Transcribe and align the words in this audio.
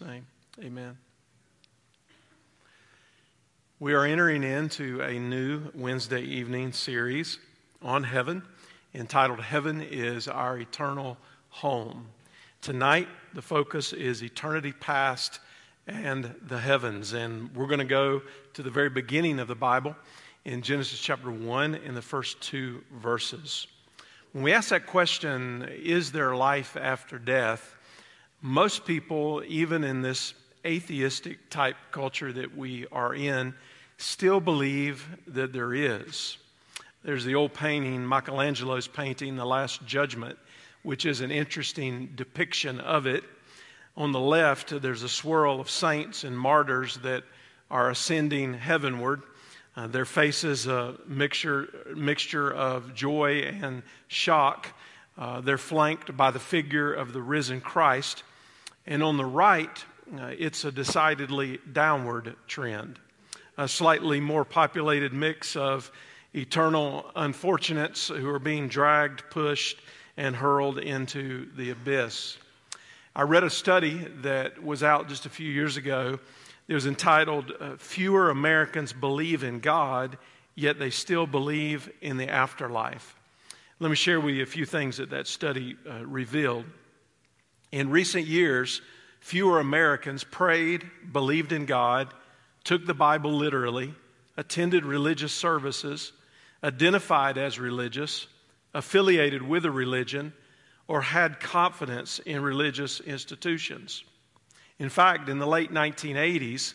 name, 0.00 0.26
amen. 0.62 0.96
We 3.78 3.94
are 3.94 4.04
entering 4.04 4.42
into 4.42 5.00
a 5.00 5.18
new 5.18 5.70
Wednesday 5.74 6.22
evening 6.22 6.72
series 6.72 7.38
on 7.82 8.04
heaven 8.04 8.42
entitled 8.94 9.40
Heaven 9.40 9.80
is 9.80 10.26
Our 10.26 10.58
Eternal 10.58 11.16
Home. 11.50 12.06
Tonight, 12.60 13.08
the 13.34 13.42
focus 13.42 13.92
is 13.92 14.22
eternity 14.22 14.72
past 14.72 15.40
and 15.86 16.34
the 16.46 16.58
heavens. 16.58 17.12
And 17.12 17.54
we're 17.54 17.66
going 17.66 17.78
to 17.78 17.84
go 17.84 18.22
to 18.54 18.62
the 18.62 18.70
very 18.70 18.90
beginning 18.90 19.38
of 19.38 19.48
the 19.48 19.54
Bible 19.54 19.94
in 20.44 20.62
Genesis 20.62 20.98
chapter 20.98 21.30
1 21.30 21.74
in 21.74 21.94
the 21.94 22.02
first 22.02 22.40
two 22.40 22.82
verses. 22.92 23.66
When 24.32 24.44
we 24.44 24.52
ask 24.52 24.70
that 24.70 24.86
question, 24.86 25.68
is 25.70 26.12
there 26.12 26.34
life 26.34 26.76
after 26.76 27.18
death? 27.18 27.76
Most 28.42 28.84
people, 28.84 29.42
even 29.46 29.84
in 29.84 30.02
this 30.02 30.34
atheistic 30.64 31.50
type 31.50 31.76
culture 31.90 32.32
that 32.32 32.56
we 32.56 32.86
are 32.92 33.14
in, 33.14 33.54
still 33.98 34.40
believe 34.40 35.06
that 35.26 35.52
there 35.52 35.74
is. 35.74 36.38
There's 37.02 37.24
the 37.24 37.34
old 37.34 37.54
painting, 37.54 38.06
Michelangelo's 38.06 38.86
painting, 38.86 39.36
The 39.36 39.44
Last 39.44 39.84
Judgment, 39.86 40.38
which 40.82 41.06
is 41.06 41.20
an 41.20 41.30
interesting 41.30 42.10
depiction 42.14 42.80
of 42.80 43.06
it. 43.06 43.24
On 43.96 44.12
the 44.12 44.20
left, 44.20 44.80
there's 44.80 45.02
a 45.02 45.08
swirl 45.08 45.60
of 45.60 45.68
saints 45.68 46.24
and 46.24 46.38
martyrs 46.38 46.98
that 46.98 47.24
are 47.70 47.90
ascending 47.90 48.54
heavenward. 48.54 49.22
Uh, 49.76 49.86
their 49.86 50.04
faces 50.04 50.66
a 50.66 50.94
mixture, 51.06 51.68
mixture 51.94 52.50
of 52.50 52.94
joy 52.94 53.40
and 53.62 53.82
shock. 54.08 54.68
Uh, 55.16 55.40
they're 55.40 55.58
flanked 55.58 56.16
by 56.16 56.30
the 56.30 56.38
figure 56.38 56.92
of 56.92 57.12
the 57.12 57.20
risen 57.20 57.60
Christ. 57.60 58.24
And 58.86 59.02
on 59.02 59.16
the 59.16 59.24
right, 59.24 59.84
uh, 60.18 60.32
it's 60.38 60.64
a 60.64 60.72
decidedly 60.72 61.58
downward 61.72 62.34
trend. 62.46 62.98
A 63.58 63.68
slightly 63.68 64.20
more 64.20 64.44
populated 64.44 65.12
mix 65.12 65.54
of 65.54 65.90
eternal 66.34 67.10
unfortunates 67.14 68.08
who 68.08 68.28
are 68.28 68.38
being 68.38 68.68
dragged, 68.68 69.24
pushed, 69.30 69.78
and 70.16 70.34
hurled 70.34 70.78
into 70.78 71.48
the 71.56 71.70
abyss. 71.70 72.38
I 73.14 73.22
read 73.22 73.44
a 73.44 73.50
study 73.50 74.06
that 74.22 74.62
was 74.62 74.82
out 74.82 75.08
just 75.08 75.26
a 75.26 75.30
few 75.30 75.50
years 75.50 75.76
ago. 75.76 76.18
It 76.68 76.74
was 76.74 76.86
entitled 76.86 77.52
uh, 77.58 77.76
Fewer 77.76 78.30
Americans 78.30 78.92
Believe 78.92 79.42
in 79.42 79.60
God, 79.60 80.16
Yet 80.54 80.78
They 80.78 80.90
Still 80.90 81.26
Believe 81.26 81.90
in 82.00 82.16
the 82.16 82.28
Afterlife. 82.28 83.16
Let 83.80 83.88
me 83.88 83.96
share 83.96 84.20
with 84.20 84.34
you 84.34 84.42
a 84.42 84.46
few 84.46 84.66
things 84.66 84.98
that 84.98 85.10
that 85.10 85.26
study 85.26 85.76
uh, 85.88 86.04
revealed. 86.06 86.64
In 87.72 87.90
recent 87.90 88.26
years, 88.26 88.80
fewer 89.20 89.60
Americans 89.60 90.24
prayed, 90.24 90.88
believed 91.12 91.52
in 91.52 91.66
God, 91.66 92.12
took 92.64 92.86
the 92.86 92.94
Bible 92.94 93.32
literally, 93.32 93.94
attended 94.36 94.84
religious 94.84 95.32
services, 95.32 96.12
identified 96.64 97.38
as 97.38 97.58
religious, 97.58 98.26
affiliated 98.74 99.42
with 99.42 99.64
a 99.64 99.70
religion, 99.70 100.32
or 100.88 101.02
had 101.02 101.40
confidence 101.40 102.18
in 102.20 102.42
religious 102.42 103.00
institutions. 103.00 104.04
In 104.78 104.88
fact, 104.88 105.28
in 105.28 105.38
the 105.38 105.46
late 105.46 105.72
1980s, 105.72 106.74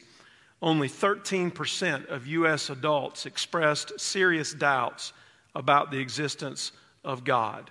only 0.62 0.88
13% 0.88 2.08
of 2.08 2.28
U.S. 2.28 2.70
adults 2.70 3.26
expressed 3.26 4.00
serious 4.00 4.54
doubts 4.54 5.12
about 5.54 5.92
the 5.92 6.00
existence 6.00 6.72
of 7.04 7.24
God. 7.24 7.70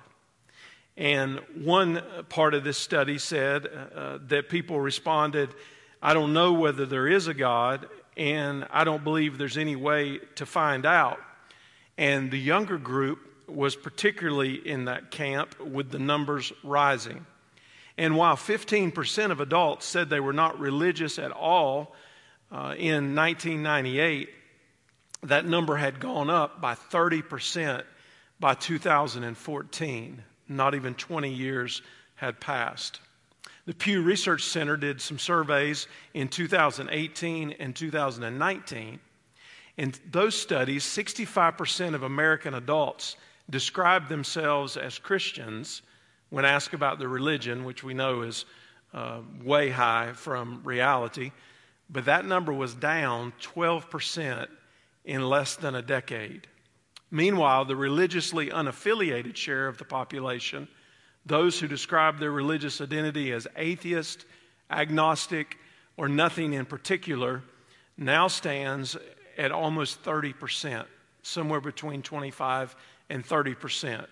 And 0.96 1.40
one 1.56 2.02
part 2.28 2.54
of 2.54 2.62
this 2.62 2.78
study 2.78 3.18
said 3.18 3.66
uh, 3.66 4.18
that 4.28 4.48
people 4.48 4.80
responded, 4.80 5.50
I 6.00 6.14
don't 6.14 6.32
know 6.32 6.52
whether 6.52 6.86
there 6.86 7.08
is 7.08 7.26
a 7.26 7.34
God, 7.34 7.88
and 8.16 8.66
I 8.70 8.84
don't 8.84 9.02
believe 9.02 9.36
there's 9.36 9.58
any 9.58 9.74
way 9.74 10.20
to 10.36 10.46
find 10.46 10.86
out. 10.86 11.18
And 11.98 12.30
the 12.30 12.38
younger 12.38 12.78
group 12.78 13.18
was 13.48 13.74
particularly 13.74 14.54
in 14.54 14.86
that 14.86 15.10
camp 15.10 15.58
with 15.60 15.90
the 15.90 15.98
numbers 15.98 16.52
rising. 16.62 17.26
And 17.98 18.16
while 18.16 18.36
15% 18.36 19.30
of 19.30 19.40
adults 19.40 19.86
said 19.86 20.10
they 20.10 20.20
were 20.20 20.32
not 20.32 20.58
religious 20.58 21.18
at 21.18 21.30
all 21.30 21.94
uh, 22.50 22.74
in 22.76 23.14
1998, 23.14 24.28
that 25.24 25.46
number 25.46 25.76
had 25.76 26.00
gone 26.00 26.30
up 26.30 26.60
by 26.60 26.74
30% 26.74 27.82
by 28.38 28.54
2014 28.54 30.22
not 30.48 30.74
even 30.74 30.94
20 30.94 31.32
years 31.32 31.82
had 32.16 32.40
passed. 32.40 33.00
The 33.66 33.74
Pew 33.74 34.02
Research 34.02 34.44
Center 34.44 34.76
did 34.76 35.00
some 35.00 35.18
surveys 35.18 35.86
in 36.12 36.28
2018 36.28 37.52
and 37.52 37.74
2019. 37.74 39.00
In 39.76 39.94
those 40.10 40.40
studies, 40.40 40.84
65% 40.84 41.94
of 41.94 42.02
American 42.02 42.54
adults 42.54 43.16
described 43.50 44.08
themselves 44.08 44.76
as 44.76 44.98
Christians 44.98 45.82
when 46.30 46.44
asked 46.44 46.74
about 46.74 46.98
their 46.98 47.08
religion, 47.08 47.64
which 47.64 47.82
we 47.82 47.94
know 47.94 48.22
is 48.22 48.44
uh, 48.92 49.20
way 49.42 49.70
high 49.70 50.12
from 50.12 50.60
reality. 50.62 51.32
But 51.90 52.04
that 52.04 52.24
number 52.24 52.52
was 52.52 52.74
down 52.74 53.32
12% 53.42 54.46
in 55.04 55.28
less 55.28 55.56
than 55.56 55.74
a 55.74 55.82
decade. 55.82 56.46
Meanwhile, 57.14 57.66
the 57.66 57.76
religiously 57.76 58.48
unaffiliated 58.50 59.36
share 59.36 59.68
of 59.68 59.78
the 59.78 59.84
population, 59.84 60.66
those 61.24 61.60
who 61.60 61.68
describe 61.68 62.18
their 62.18 62.32
religious 62.32 62.80
identity 62.80 63.30
as 63.30 63.46
atheist, 63.54 64.26
agnostic, 64.68 65.56
or 65.96 66.08
nothing 66.08 66.54
in 66.54 66.66
particular, 66.66 67.44
now 67.96 68.26
stands 68.26 68.96
at 69.38 69.52
almost 69.52 70.02
30%, 70.02 70.86
somewhere 71.22 71.60
between 71.60 72.02
25 72.02 72.74
and 73.08 73.24
30%, 73.24 74.06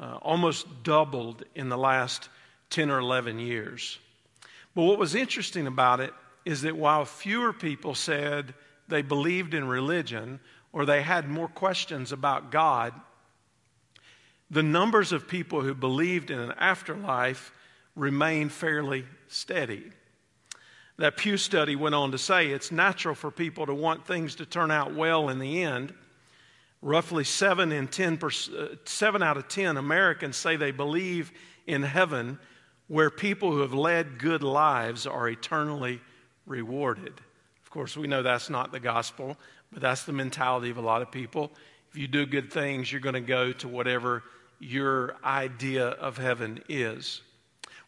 uh, 0.00 0.18
almost 0.20 0.66
doubled 0.82 1.44
in 1.54 1.68
the 1.68 1.78
last 1.78 2.30
10 2.70 2.90
or 2.90 2.98
11 2.98 3.38
years. 3.38 4.00
But 4.74 4.82
what 4.82 4.98
was 4.98 5.14
interesting 5.14 5.68
about 5.68 6.00
it 6.00 6.12
is 6.44 6.62
that 6.62 6.76
while 6.76 7.04
fewer 7.04 7.52
people 7.52 7.94
said 7.94 8.54
they 8.88 9.02
believed 9.02 9.54
in 9.54 9.68
religion, 9.68 10.40
or 10.74 10.84
they 10.84 11.02
had 11.02 11.28
more 11.28 11.46
questions 11.46 12.10
about 12.10 12.50
God, 12.50 12.92
the 14.50 14.62
numbers 14.62 15.12
of 15.12 15.28
people 15.28 15.62
who 15.62 15.72
believed 15.72 16.32
in 16.32 16.40
an 16.40 16.52
afterlife 16.58 17.52
remained 17.94 18.50
fairly 18.50 19.04
steady. 19.28 19.84
That 20.98 21.16
Pew 21.16 21.36
study 21.36 21.76
went 21.76 21.94
on 21.94 22.10
to 22.10 22.18
say 22.18 22.48
it's 22.48 22.72
natural 22.72 23.14
for 23.14 23.30
people 23.30 23.66
to 23.66 23.74
want 23.74 24.04
things 24.04 24.34
to 24.36 24.46
turn 24.46 24.72
out 24.72 24.94
well 24.94 25.28
in 25.28 25.38
the 25.38 25.62
end. 25.62 25.94
Roughly 26.82 27.22
7, 27.22 27.70
in 27.70 27.86
10 27.86 28.18
uh, 28.20 28.30
7 28.84 29.22
out 29.22 29.36
of 29.36 29.46
10 29.46 29.76
Americans 29.76 30.36
say 30.36 30.56
they 30.56 30.72
believe 30.72 31.30
in 31.68 31.82
heaven 31.82 32.38
where 32.88 33.10
people 33.10 33.52
who 33.52 33.60
have 33.60 33.74
led 33.74 34.18
good 34.18 34.42
lives 34.42 35.06
are 35.06 35.28
eternally 35.28 36.00
rewarded. 36.46 37.14
Of 37.62 37.70
course, 37.70 37.96
we 37.96 38.08
know 38.08 38.22
that's 38.24 38.50
not 38.50 38.72
the 38.72 38.80
gospel. 38.80 39.36
But 39.74 39.82
that's 39.82 40.04
the 40.04 40.12
mentality 40.12 40.70
of 40.70 40.78
a 40.78 40.80
lot 40.80 41.02
of 41.02 41.10
people. 41.10 41.50
If 41.90 41.98
you 41.98 42.06
do 42.06 42.24
good 42.24 42.52
things, 42.52 42.90
you're 42.90 43.00
going 43.00 43.14
to 43.14 43.20
go 43.20 43.52
to 43.52 43.68
whatever 43.68 44.22
your 44.60 45.16
idea 45.24 45.88
of 45.88 46.16
heaven 46.16 46.62
is. 46.68 47.22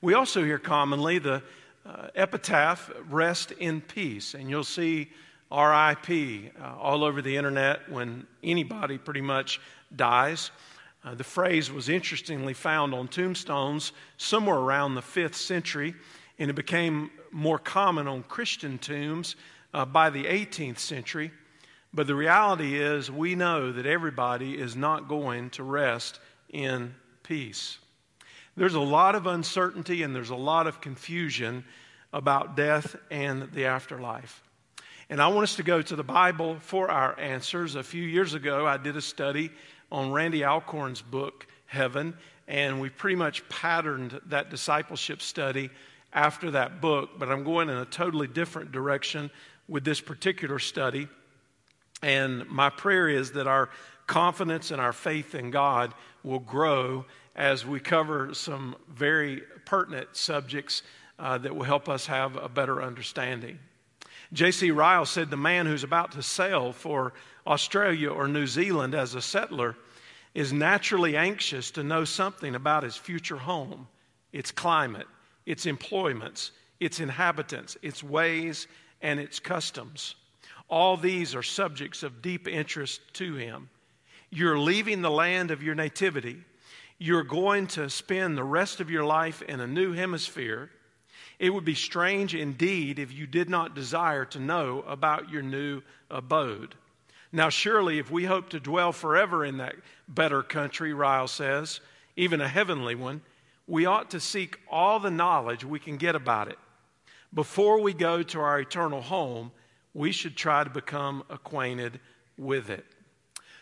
We 0.03 0.15
also 0.15 0.45
hear 0.45 0.59
commonly 0.59 1.19
the 1.19 1.43
uh, 1.87 2.09
epitaph, 2.17 2.91
rest 3.09 3.53
in 3.53 3.81
peace. 3.81 4.35
And 4.35 4.51
you'll 4.51 4.65
see 4.65 5.09
RIP 5.53 6.11
uh, 6.61 6.77
all 6.81 7.05
over 7.05 7.23
the 7.23 7.37
internet 7.37 7.89
when 7.89 8.27
anybody 8.43 8.99
pretty 8.99 9.21
much 9.21 9.61
dies. 9.95 10.51
Uh, 11.05 11.15
the 11.15 11.25
phrase 11.25 11.71
was 11.71 11.89
interestingly 11.89 12.53
found 12.53 12.93
on 12.93 13.07
tombstones 13.07 13.93
somewhere 14.17 14.59
around 14.59 14.97
the 14.97 15.01
5th 15.01 15.37
century, 15.37 15.95
and 16.41 16.51
it 16.51 16.55
became 16.55 17.13
more 17.31 17.61
common 17.61 18.09
on 18.09 18.25
Christian 18.25 18.77
tombs 18.79 19.37
uh, 19.73 19.85
by 19.85 20.11
the 20.11 20.25
18th 20.25 20.81
century. 20.81 21.31
But 21.97 22.07
the 22.07 22.15
reality 22.15 22.79
is, 22.79 23.11
we 23.11 23.35
know 23.35 23.73
that 23.73 23.87
everybody 23.87 24.59
is 24.59 24.77
not 24.77 25.09
going 25.09 25.49
to 25.51 25.63
rest 25.63 26.21
in 26.51 26.95
peace. 27.23 27.79
There's 28.55 28.75
a 28.75 28.81
lot 28.81 29.15
of 29.15 29.27
uncertainty 29.27 30.03
and 30.03 30.15
there's 30.15 30.29
a 30.29 30.37
lot 30.37 30.67
of 30.67 30.83
confusion 30.83 31.65
about 32.13 32.55
death 32.55 32.97
and 33.11 33.51
the 33.53 33.65
afterlife. 33.65 34.43
And 35.09 35.23
I 35.23 35.29
want 35.29 35.45
us 35.45 35.57
to 35.57 35.63
go 35.63 35.81
to 35.81 35.97
the 35.97 36.05
Bible 36.05 36.59
for 36.61 36.91
our 36.91 37.19
answers. 37.19 37.77
A 37.77 37.83
few 37.83 38.03
years 38.03 38.35
ago, 38.35 38.67
I 38.67 38.77
did 38.77 38.99
a 38.99 39.03
study 39.03 39.51
on 39.91 40.13
Randy 40.13 40.45
Alcorn's 40.45 41.01
book, 41.01 41.47
Heaven, 41.65 42.15
and 42.47 42.79
we 42.79 42.91
pretty 42.91 43.17
much 43.17 43.49
patterned 43.49 44.21
that 44.27 44.51
discipleship 44.51 45.23
study 45.23 45.71
after 46.13 46.51
that 46.51 46.83
book, 46.83 47.19
but 47.19 47.31
I'm 47.31 47.43
going 47.43 47.71
in 47.71 47.79
a 47.79 47.87
totally 47.87 48.27
different 48.27 48.71
direction 48.71 49.31
with 49.67 49.83
this 49.83 50.03
particular 50.03 50.59
study. 50.59 51.09
And 52.03 52.47
my 52.49 52.71
prayer 52.71 53.09
is 53.09 53.33
that 53.33 53.47
our 53.47 53.71
confidence 54.07 54.71
and 54.71 54.81
our 54.81 54.93
faith 54.93 55.35
in 55.35 55.51
God 55.51 55.95
will 56.23 56.39
grow 56.39 57.05
as 57.35 57.67
we 57.67 57.81
cover 57.81 58.33
some 58.35 58.77
very 58.89 59.43
pertinent 59.65 60.09
subjects 60.13 60.83
uh, 61.19 61.39
that 61.39 61.55
will 61.55 61.65
help 61.65 61.89
us 61.89 62.07
have 62.07 62.37
a 62.37 62.49
better 62.49 62.83
understanding. 62.83 63.59
J.C. 64.33 64.71
Ryle 64.71 65.07
said 65.07 65.31
the 65.31 65.37
man 65.37 65.67
who's 65.67 65.85
about 65.85 66.13
to 66.13 66.23
sail 66.23 66.73
for 66.73 67.13
Australia 67.47 68.11
or 68.11 68.27
New 68.27 68.47
Zealand 68.47 68.95
as 68.95 69.15
a 69.15 69.23
settler 69.23 69.77
is 70.35 70.53
naturally 70.53 71.17
anxious 71.17 71.71
to 71.73 71.83
know 71.83 72.05
something 72.05 72.55
about 72.55 72.83
his 72.83 72.97
future 72.97 73.37
home, 73.37 73.87
its 74.33 74.51
climate, 74.51 75.07
its 75.47 75.65
employments, 75.65 76.51
its 76.81 77.01
inhabitants, 77.01 77.77
its 77.83 78.03
ways, 78.03 78.67
and 79.01 79.21
its 79.21 79.39
customs. 79.39 80.17
All 80.69 80.97
these 80.97 81.35
are 81.35 81.43
subjects 81.43 82.03
of 82.03 82.23
deep 82.23 82.49
interest 82.49 83.01
to 83.15 83.35
him. 83.35 83.69
You're 84.31 84.59
leaving 84.59 85.03
the 85.03 85.11
land 85.11 85.51
of 85.51 85.63
your 85.63 85.75
nativity. 85.75 86.39
You're 86.99 87.23
going 87.23 87.69
to 87.69 87.89
spend 87.89 88.37
the 88.37 88.45
rest 88.45 88.81
of 88.81 88.91
your 88.91 89.05
life 89.05 89.43
in 89.43 89.61
a 89.61 89.67
new 89.67 89.93
hemisphere 89.93 90.71
it 91.39 91.51
would 91.51 91.65
be 91.65 91.75
strange 91.75 92.35
indeed 92.35 92.99
if 92.99 93.13
you 93.13 93.27
did 93.27 93.51
not 93.51 93.75
desire 93.75 94.25
to 94.27 94.41
know 94.41 94.83
about 94.87 95.31
your 95.31 95.43
new 95.43 95.83
abode. 96.11 96.75
Now, 97.31 97.51
surely, 97.51 97.99
if 97.99 98.11
we 98.11 98.25
hope 98.25 98.51
to 98.51 98.61
dwell 98.61 98.93
forever 98.93 99.45
in 99.45 99.59
that 99.59 99.75
better 100.09 100.43
country, 100.43 100.95
Ryle 100.95 101.29
says, 101.29 101.81
even 102.17 102.41
a 102.41 102.49
heavenly 102.49 102.95
one, 102.95 103.21
we 103.67 103.85
ought 103.85 104.11
to 104.13 104.21
seek 104.21 104.59
all 104.71 104.99
the 104.99 105.11
knowledge 105.11 105.65
we 105.65 105.79
can 105.79 105.99
get 105.99 106.15
about 106.15 106.49
it. 106.49 106.59
Before 107.35 107.81
we 107.81 107.93
go 107.93 108.23
to 108.23 108.41
our 108.41 108.61
eternal 108.61 109.03
home, 109.03 109.51
we 109.97 110.13
should 110.13 110.37
try 110.37 110.63
to 110.63 110.69
become 110.69 111.25
acquainted 111.31 111.99
with 112.37 112.69
it. 112.69 112.85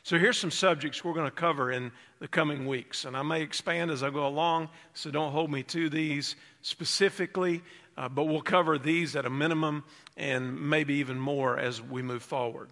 So, 0.03 0.19
here's 0.19 0.37
some 0.37 0.51
subjects 0.51 1.05
we're 1.05 1.15
going 1.15 1.31
to 1.31 1.31
cover 1.31 1.71
in 1.71 1.93
the 2.19 2.27
coming 2.27 2.67
weeks. 2.67 3.05
And 3.05 3.17
I 3.17 3.23
may 3.23 3.41
expand 3.41 3.91
as 3.93 4.03
I 4.03 4.11
go 4.11 4.27
along, 4.27 4.69
so 4.95 5.11
don't 5.13 5.31
hold 5.31 5.51
me 5.51 5.63
to 5.63 5.89
these 5.89 6.35
specifically, 6.61 7.63
uh, 7.97 8.09
but 8.09 8.25
we'll 8.25 8.43
cover 8.43 8.79
these 8.79 9.15
at 9.15 9.27
a 9.27 9.31
minimum 9.31 9.85
and 10.17 10.61
maybe 10.61 10.95
even 10.95 11.19
more 11.19 11.57
as 11.57 11.81
we 11.81 12.03
move 12.03 12.23
forward. 12.23 12.71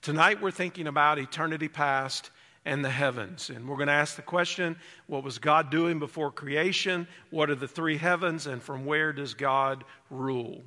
Tonight, 0.00 0.40
we're 0.40 0.50
thinking 0.50 0.86
about 0.86 1.18
eternity 1.18 1.68
past 1.68 2.30
and 2.64 2.82
the 2.82 2.90
heavens. 2.90 3.50
And 3.50 3.68
we're 3.68 3.76
going 3.76 3.88
to 3.88 3.92
ask 3.92 4.16
the 4.16 4.22
question 4.22 4.76
what 5.08 5.22
was 5.22 5.38
God 5.38 5.70
doing 5.70 5.98
before 5.98 6.30
creation? 6.30 7.06
What 7.30 7.50
are 7.50 7.54
the 7.54 7.68
three 7.68 7.98
heavens? 7.98 8.46
And 8.46 8.62
from 8.62 8.86
where 8.86 9.12
does 9.12 9.34
God 9.34 9.84
rule? 10.08 10.62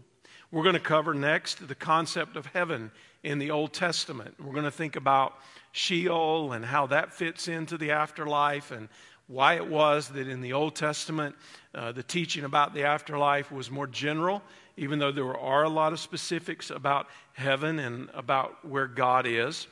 We're 0.49 0.63
going 0.63 0.75
to 0.75 0.79
cover 0.79 1.13
next 1.13 1.67
the 1.67 1.75
concept 1.75 2.37
of 2.37 2.45
heaven 2.45 2.91
in 3.21 3.37
the 3.37 3.51
Old 3.51 3.73
Testament. 3.73 4.35
We're 4.39 4.53
going 4.53 4.63
to 4.63 4.71
think 4.71 4.95
about 4.95 5.33
Sheol 5.73 6.53
and 6.53 6.63
how 6.63 6.87
that 6.87 7.11
fits 7.13 7.49
into 7.49 7.77
the 7.77 7.91
afterlife 7.91 8.71
and 8.71 8.87
why 9.27 9.55
it 9.55 9.67
was 9.67 10.07
that 10.09 10.29
in 10.29 10.39
the 10.39 10.53
Old 10.53 10.73
Testament 10.73 11.35
uh, 11.75 11.91
the 11.91 12.01
teaching 12.01 12.45
about 12.45 12.73
the 12.73 12.85
afterlife 12.85 13.51
was 13.51 13.69
more 13.69 13.87
general, 13.87 14.41
even 14.77 14.99
though 14.99 15.11
there 15.11 15.37
are 15.37 15.63
a 15.63 15.69
lot 15.69 15.91
of 15.91 15.99
specifics 15.99 16.69
about 16.69 17.07
heaven 17.33 17.79
and 17.79 18.09
about 18.13 18.65
where 18.65 18.87
God 18.87 19.27
is. 19.27 19.67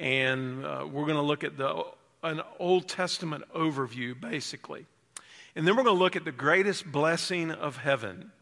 And 0.00 0.64
uh, 0.64 0.88
we're 0.90 1.04
going 1.04 1.14
to 1.14 1.22
look 1.22 1.44
at 1.44 1.56
the, 1.56 1.84
an 2.24 2.40
Old 2.58 2.88
Testament 2.88 3.44
overview, 3.54 4.20
basically. 4.20 4.86
And 5.54 5.66
then 5.66 5.76
we're 5.76 5.84
going 5.84 5.96
to 5.96 6.02
look 6.02 6.16
at 6.16 6.24
the 6.24 6.32
greatest 6.32 6.90
blessing 6.90 7.52
of 7.52 7.76
heaven, 7.76 8.32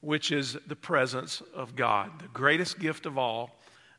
which 0.00 0.32
is 0.32 0.56
the 0.66 0.76
presence 0.76 1.42
of 1.54 1.76
God, 1.76 2.10
the 2.20 2.28
greatest 2.28 2.78
gift 2.78 3.06
of 3.06 3.18
all 3.18 3.56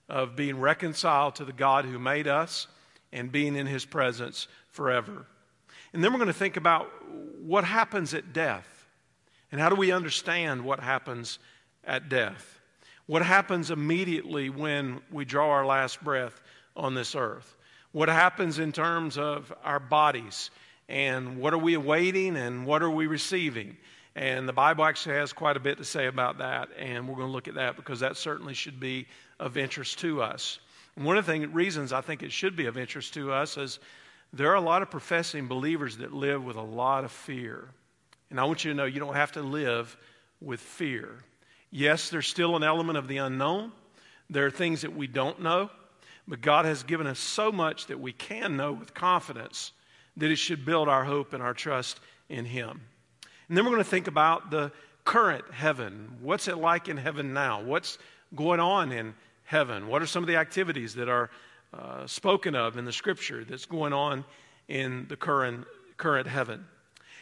of 0.09 0.35
being 0.35 0.59
reconciled 0.59 1.35
to 1.35 1.45
the 1.45 1.53
God 1.53 1.85
who 1.85 1.99
made 1.99 2.27
us 2.27 2.67
and 3.13 3.31
being 3.31 3.55
in 3.55 3.67
his 3.67 3.85
presence 3.85 4.47
forever. 4.69 5.25
And 5.93 6.03
then 6.03 6.11
we're 6.11 6.19
going 6.19 6.27
to 6.27 6.33
think 6.33 6.57
about 6.57 6.89
what 7.41 7.63
happens 7.63 8.13
at 8.13 8.33
death 8.33 8.85
and 9.51 9.59
how 9.59 9.69
do 9.69 9.75
we 9.75 9.91
understand 9.91 10.63
what 10.63 10.79
happens 10.79 11.39
at 11.83 12.09
death. 12.09 12.59
What 13.05 13.21
happens 13.21 13.71
immediately 13.71 14.49
when 14.49 15.01
we 15.11 15.25
draw 15.25 15.49
our 15.49 15.65
last 15.65 16.01
breath 16.03 16.41
on 16.75 16.93
this 16.93 17.15
earth? 17.15 17.57
What 17.91 18.07
happens 18.07 18.59
in 18.59 18.71
terms 18.71 19.17
of 19.17 19.51
our 19.63 19.79
bodies? 19.79 20.49
And 20.87 21.37
what 21.37 21.53
are 21.53 21.57
we 21.57 21.73
awaiting 21.73 22.37
and 22.37 22.65
what 22.65 22.81
are 22.81 22.89
we 22.89 23.07
receiving? 23.07 23.77
And 24.15 24.47
the 24.47 24.53
Bible 24.53 24.83
actually 24.83 25.15
has 25.15 25.31
quite 25.31 25.55
a 25.55 25.59
bit 25.59 25.77
to 25.77 25.85
say 25.85 26.07
about 26.07 26.39
that, 26.39 26.69
and 26.77 27.07
we're 27.07 27.15
going 27.15 27.27
to 27.27 27.33
look 27.33 27.47
at 27.47 27.55
that 27.55 27.77
because 27.77 28.01
that 28.01 28.17
certainly 28.17 28.53
should 28.53 28.79
be 28.79 29.07
of 29.39 29.57
interest 29.57 29.99
to 29.99 30.21
us. 30.21 30.59
And 30.95 31.05
one 31.05 31.17
of 31.17 31.25
the 31.25 31.31
thing, 31.31 31.53
reasons 31.53 31.93
I 31.93 32.01
think 32.01 32.21
it 32.21 32.31
should 32.31 32.55
be 32.55 32.65
of 32.65 32.77
interest 32.77 33.13
to 33.13 33.31
us 33.31 33.57
is 33.57 33.79
there 34.33 34.51
are 34.51 34.55
a 34.55 34.61
lot 34.61 34.81
of 34.81 34.91
professing 34.91 35.47
believers 35.47 35.97
that 35.97 36.13
live 36.13 36.43
with 36.43 36.57
a 36.57 36.61
lot 36.61 37.05
of 37.05 37.11
fear. 37.11 37.69
And 38.29 38.39
I 38.39 38.43
want 38.43 38.65
you 38.65 38.71
to 38.71 38.75
know 38.75 38.85
you 38.85 38.99
don't 38.99 39.15
have 39.15 39.33
to 39.33 39.41
live 39.41 39.95
with 40.41 40.59
fear. 40.59 41.19
Yes, 41.69 42.09
there's 42.09 42.27
still 42.27 42.57
an 42.57 42.63
element 42.63 42.97
of 42.97 43.07
the 43.07 43.17
unknown. 43.17 43.71
There 44.29 44.45
are 44.45 44.51
things 44.51 44.81
that 44.81 44.95
we 44.95 45.07
don't 45.07 45.41
know, 45.41 45.69
but 46.27 46.41
God 46.41 46.65
has 46.65 46.83
given 46.83 47.07
us 47.07 47.19
so 47.19 47.51
much 47.51 47.87
that 47.87 47.99
we 47.99 48.11
can 48.11 48.57
know 48.57 48.73
with 48.73 48.93
confidence 48.93 49.71
that 50.17 50.31
it 50.31 50.37
should 50.37 50.65
build 50.65 50.89
our 50.89 51.05
hope 51.05 51.33
and 51.33 51.41
our 51.41 51.53
trust 51.53 51.99
in 52.29 52.45
Him. 52.45 52.81
And 53.51 53.57
then 53.57 53.65
we're 53.65 53.71
going 53.71 53.83
to 53.83 53.89
think 53.89 54.07
about 54.07 54.49
the 54.49 54.71
current 55.03 55.43
heaven. 55.51 56.09
What's 56.21 56.47
it 56.47 56.57
like 56.57 56.87
in 56.87 56.95
heaven 56.95 57.33
now? 57.33 57.61
What's 57.61 57.97
going 58.33 58.61
on 58.61 58.93
in 58.93 59.13
heaven? 59.43 59.89
What 59.89 60.01
are 60.01 60.05
some 60.05 60.23
of 60.23 60.27
the 60.27 60.37
activities 60.37 60.95
that 60.95 61.09
are 61.09 61.29
uh, 61.77 62.07
spoken 62.07 62.55
of 62.55 62.77
in 62.77 62.85
the 62.85 62.93
scripture 62.93 63.43
that's 63.43 63.65
going 63.65 63.91
on 63.91 64.23
in 64.69 65.05
the 65.09 65.17
current, 65.17 65.65
current 65.97 66.27
heaven? 66.27 66.63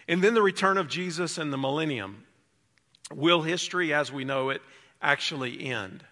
And 0.08 0.24
then 0.24 0.36
the 0.36 0.44
return 0.44 0.78
of 0.78 0.88
Jesus 0.88 1.40
and 1.40 1.52
the 1.52 1.58
millennium. 1.58 2.26
Will 3.12 3.42
history 3.42 3.92
as 3.92 4.12
we 4.12 4.24
know 4.24 4.52
it 4.52 4.62
actually 5.02 5.66
end? 5.66 6.04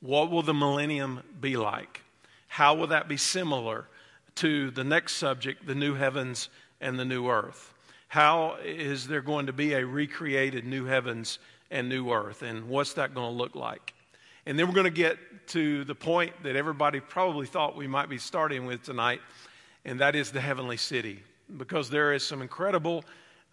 What 0.00 0.30
will 0.30 0.42
the 0.42 0.54
millennium 0.54 1.20
be 1.38 1.58
like? 1.58 2.00
How 2.48 2.74
will 2.74 2.86
that 2.86 3.08
be 3.08 3.18
similar 3.18 3.88
to 4.36 4.70
the 4.70 4.84
next 4.84 5.16
subject, 5.16 5.66
the 5.66 5.74
new 5.74 5.96
heavens 5.96 6.48
and 6.80 6.98
the 6.98 7.04
new 7.04 7.28
earth? 7.28 7.74
How 8.16 8.56
is 8.64 9.06
there 9.06 9.20
going 9.20 9.44
to 9.44 9.52
be 9.52 9.74
a 9.74 9.84
recreated 9.84 10.64
new 10.64 10.86
heavens 10.86 11.38
and 11.70 11.86
new 11.86 12.10
earth? 12.10 12.40
And 12.40 12.66
what's 12.66 12.94
that 12.94 13.14
going 13.14 13.30
to 13.30 13.36
look 13.36 13.54
like? 13.54 13.92
And 14.46 14.58
then 14.58 14.66
we're 14.66 14.72
going 14.72 14.84
to 14.84 14.90
get 14.90 15.18
to 15.48 15.84
the 15.84 15.94
point 15.94 16.32
that 16.42 16.56
everybody 16.56 16.98
probably 16.98 17.46
thought 17.46 17.76
we 17.76 17.86
might 17.86 18.08
be 18.08 18.16
starting 18.16 18.64
with 18.64 18.82
tonight, 18.82 19.20
and 19.84 20.00
that 20.00 20.14
is 20.14 20.32
the 20.32 20.40
heavenly 20.40 20.78
city. 20.78 21.22
Because 21.58 21.90
there 21.90 22.14
is 22.14 22.24
some 22.24 22.40
incredible 22.40 23.04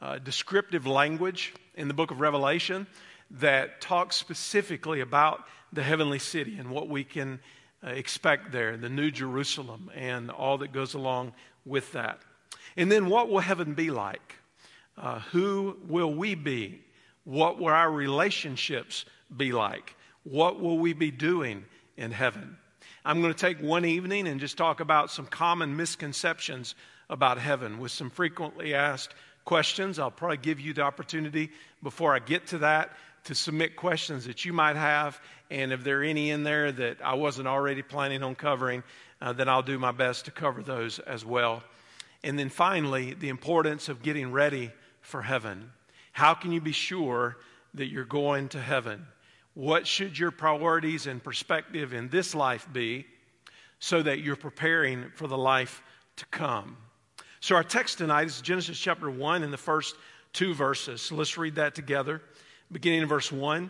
uh, 0.01 0.19
descriptive 0.19 0.87
language 0.87 1.53
in 1.75 1.89
the 1.89 1.93
book 1.93 2.11
of 2.11 2.21
Revelation 2.21 2.87
that 3.31 3.81
talks 3.81 4.15
specifically 4.15 5.01
about 5.01 5.43
the 5.73 5.83
heavenly 5.83 6.19
city 6.19 6.57
and 6.57 6.69
what 6.69 6.87
we 6.87 7.03
can 7.03 7.41
uh, 7.85 7.89
expect 7.89 8.53
there, 8.53 8.77
the 8.77 8.87
New 8.87 9.11
Jerusalem, 9.11 9.91
and 9.93 10.31
all 10.31 10.57
that 10.59 10.71
goes 10.71 10.93
along 10.93 11.33
with 11.65 11.91
that. 11.91 12.21
And 12.77 12.89
then 12.89 13.07
what 13.07 13.27
will 13.27 13.39
heaven 13.41 13.73
be 13.73 13.91
like? 13.91 14.37
Uh, 14.97 15.19
who 15.31 15.77
will 15.87 16.13
we 16.13 16.35
be? 16.35 16.81
What 17.23 17.59
will 17.59 17.67
our 17.67 17.91
relationships 17.91 19.05
be 19.35 19.51
like? 19.51 19.95
What 20.23 20.59
will 20.59 20.77
we 20.77 20.93
be 20.93 21.11
doing 21.11 21.65
in 21.97 22.11
heaven? 22.11 22.57
I'm 23.05 23.21
going 23.21 23.33
to 23.33 23.39
take 23.39 23.59
one 23.59 23.85
evening 23.85 24.27
and 24.27 24.39
just 24.39 24.57
talk 24.57 24.79
about 24.79 25.11
some 25.11 25.25
common 25.25 25.75
misconceptions 25.75 26.75
about 27.09 27.37
heaven 27.37 27.79
with 27.79 27.91
some 27.91 28.09
frequently 28.09 28.73
asked 28.73 29.13
questions. 29.45 29.99
I'll 29.99 30.11
probably 30.11 30.37
give 30.37 30.59
you 30.59 30.73
the 30.73 30.83
opportunity 30.83 31.49
before 31.81 32.15
I 32.15 32.19
get 32.19 32.47
to 32.47 32.59
that 32.59 32.91
to 33.25 33.35
submit 33.35 33.75
questions 33.75 34.25
that 34.25 34.45
you 34.45 34.53
might 34.53 34.75
have. 34.75 35.19
And 35.49 35.71
if 35.71 35.83
there 35.83 35.99
are 35.99 36.03
any 36.03 36.29
in 36.29 36.43
there 36.43 36.71
that 36.71 36.97
I 37.03 37.15
wasn't 37.15 37.47
already 37.47 37.81
planning 37.81 38.23
on 38.23 38.35
covering, 38.35 38.83
uh, 39.21 39.33
then 39.33 39.49
I'll 39.49 39.63
do 39.63 39.79
my 39.79 39.91
best 39.91 40.25
to 40.25 40.31
cover 40.31 40.61
those 40.61 40.99
as 40.99 41.25
well. 41.25 41.63
And 42.23 42.39
then 42.39 42.49
finally, 42.49 43.13
the 43.13 43.29
importance 43.29 43.89
of 43.89 44.01
getting 44.01 44.31
ready 44.31 44.71
for 45.03 45.21
heaven. 45.21 45.71
How 46.11 46.33
can 46.33 46.51
you 46.51 46.61
be 46.61 46.71
sure 46.71 47.37
that 47.75 47.87
you're 47.87 48.05
going 48.05 48.49
to 48.49 48.59
heaven? 48.59 49.05
What 49.53 49.85
should 49.85 50.17
your 50.17 50.31
priorities 50.31 51.05
and 51.05 51.23
perspective 51.23 51.93
in 51.93 52.09
this 52.09 52.33
life 52.33 52.67
be 52.71 53.05
so 53.79 54.01
that 54.01 54.19
you're 54.19 54.35
preparing 54.35 55.11
for 55.15 55.27
the 55.27 55.37
life 55.37 55.83
to 56.17 56.25
come? 56.27 56.77
So, 57.39 57.55
our 57.55 57.63
text 57.63 57.97
tonight 57.97 58.27
is 58.27 58.41
Genesis 58.41 58.79
chapter 58.79 59.11
1 59.11 59.43
in 59.43 59.51
the 59.51 59.57
first 59.57 59.95
two 60.31 60.53
verses. 60.53 61.01
So 61.01 61.15
let's 61.15 61.37
read 61.37 61.55
that 61.55 61.75
together. 61.75 62.21
Beginning 62.71 63.01
in 63.01 63.07
verse 63.07 63.31
1 63.31 63.69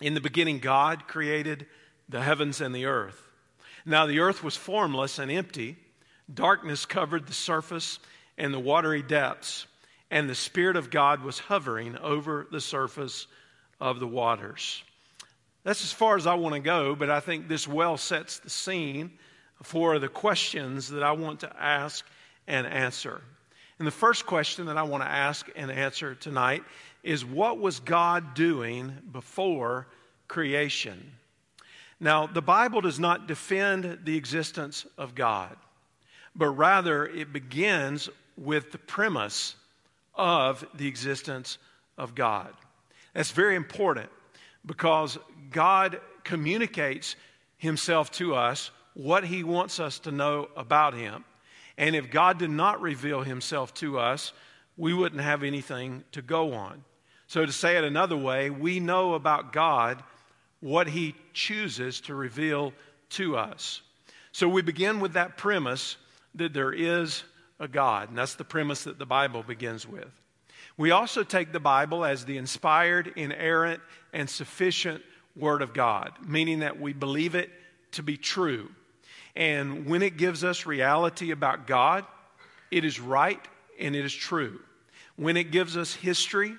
In 0.00 0.14
the 0.14 0.20
beginning, 0.20 0.58
God 0.58 1.06
created 1.08 1.66
the 2.08 2.20
heavens 2.20 2.60
and 2.60 2.74
the 2.74 2.86
earth. 2.86 3.20
Now, 3.86 4.06
the 4.06 4.20
earth 4.20 4.42
was 4.42 4.56
formless 4.56 5.18
and 5.18 5.30
empty, 5.30 5.76
darkness 6.32 6.84
covered 6.86 7.26
the 7.26 7.32
surface 7.34 7.98
and 8.36 8.52
the 8.52 8.58
watery 8.58 9.02
depths 9.02 9.66
and 10.14 10.30
the 10.30 10.34
Spirit 10.36 10.76
of 10.76 10.90
God 10.90 11.24
was 11.24 11.40
hovering 11.40 11.98
over 11.98 12.46
the 12.48 12.60
surface 12.60 13.26
of 13.80 13.98
the 13.98 14.06
waters. 14.06 14.80
That's 15.64 15.82
as 15.82 15.90
far 15.90 16.14
as 16.14 16.24
I 16.24 16.34
want 16.34 16.54
to 16.54 16.60
go, 16.60 16.94
but 16.94 17.10
I 17.10 17.18
think 17.18 17.48
this 17.48 17.66
well 17.66 17.96
sets 17.96 18.38
the 18.38 18.48
scene 18.48 19.10
for 19.64 19.98
the 19.98 20.08
questions 20.08 20.90
that 20.90 21.02
I 21.02 21.10
want 21.12 21.40
to 21.40 21.52
ask 21.60 22.06
and 22.46 22.64
answer. 22.64 23.22
And 23.80 23.88
the 23.88 23.92
first 23.92 24.24
question 24.24 24.66
that 24.66 24.76
I 24.76 24.84
want 24.84 25.02
to 25.02 25.10
ask 25.10 25.50
and 25.56 25.68
answer 25.68 26.14
tonight 26.14 26.62
is 27.02 27.24
what 27.24 27.58
was 27.58 27.80
God 27.80 28.34
doing 28.34 28.92
before 29.10 29.88
creation? 30.28 31.10
Now, 31.98 32.28
the 32.28 32.40
Bible 32.40 32.82
does 32.82 33.00
not 33.00 33.26
defend 33.26 33.98
the 34.04 34.16
existence 34.16 34.86
of 34.96 35.16
God, 35.16 35.56
but 36.36 36.50
rather 36.50 37.04
it 37.04 37.32
begins 37.32 38.08
with 38.36 38.70
the 38.70 38.78
premise 38.78 39.56
of 40.16 40.64
the 40.74 40.86
existence 40.86 41.58
of 41.98 42.14
God. 42.14 42.52
That's 43.14 43.30
very 43.30 43.56
important 43.56 44.10
because 44.66 45.18
God 45.50 46.00
communicates 46.24 47.16
himself 47.56 48.10
to 48.12 48.34
us, 48.34 48.70
what 48.94 49.24
he 49.24 49.44
wants 49.44 49.80
us 49.80 49.98
to 50.00 50.12
know 50.12 50.48
about 50.56 50.94
him. 50.94 51.24
And 51.76 51.96
if 51.96 52.10
God 52.10 52.38
did 52.38 52.50
not 52.50 52.80
reveal 52.80 53.22
himself 53.22 53.74
to 53.74 53.98
us, 53.98 54.32
we 54.76 54.94
wouldn't 54.94 55.22
have 55.22 55.42
anything 55.42 56.04
to 56.12 56.22
go 56.22 56.54
on. 56.54 56.84
So, 57.26 57.44
to 57.44 57.52
say 57.52 57.76
it 57.76 57.84
another 57.84 58.16
way, 58.16 58.50
we 58.50 58.80
know 58.80 59.14
about 59.14 59.52
God 59.52 60.02
what 60.60 60.86
he 60.86 61.14
chooses 61.32 62.00
to 62.02 62.14
reveal 62.14 62.72
to 63.10 63.36
us. 63.36 63.82
So, 64.32 64.48
we 64.48 64.62
begin 64.62 65.00
with 65.00 65.14
that 65.14 65.36
premise 65.36 65.96
that 66.34 66.52
there 66.52 66.72
is 66.72 67.24
a 67.60 67.68
God. 67.68 68.08
And 68.08 68.18
that's 68.18 68.34
the 68.34 68.44
premise 68.44 68.84
that 68.84 68.98
the 68.98 69.06
Bible 69.06 69.42
begins 69.42 69.86
with. 69.86 70.10
We 70.76 70.90
also 70.90 71.22
take 71.22 71.52
the 71.52 71.60
Bible 71.60 72.04
as 72.04 72.24
the 72.24 72.36
inspired, 72.36 73.12
inerrant, 73.16 73.80
and 74.12 74.28
sufficient 74.28 75.02
Word 75.36 75.62
of 75.62 75.72
God, 75.72 76.12
meaning 76.26 76.60
that 76.60 76.80
we 76.80 76.92
believe 76.92 77.34
it 77.34 77.50
to 77.92 78.02
be 78.02 78.16
true. 78.16 78.70
And 79.36 79.86
when 79.86 80.02
it 80.02 80.16
gives 80.16 80.44
us 80.44 80.66
reality 80.66 81.30
about 81.30 81.66
God, 81.66 82.04
it 82.70 82.84
is 82.84 83.00
right 83.00 83.40
and 83.78 83.94
it 83.96 84.04
is 84.04 84.14
true. 84.14 84.60
When 85.16 85.36
it 85.36 85.50
gives 85.50 85.76
us 85.76 85.94
history, 85.94 86.54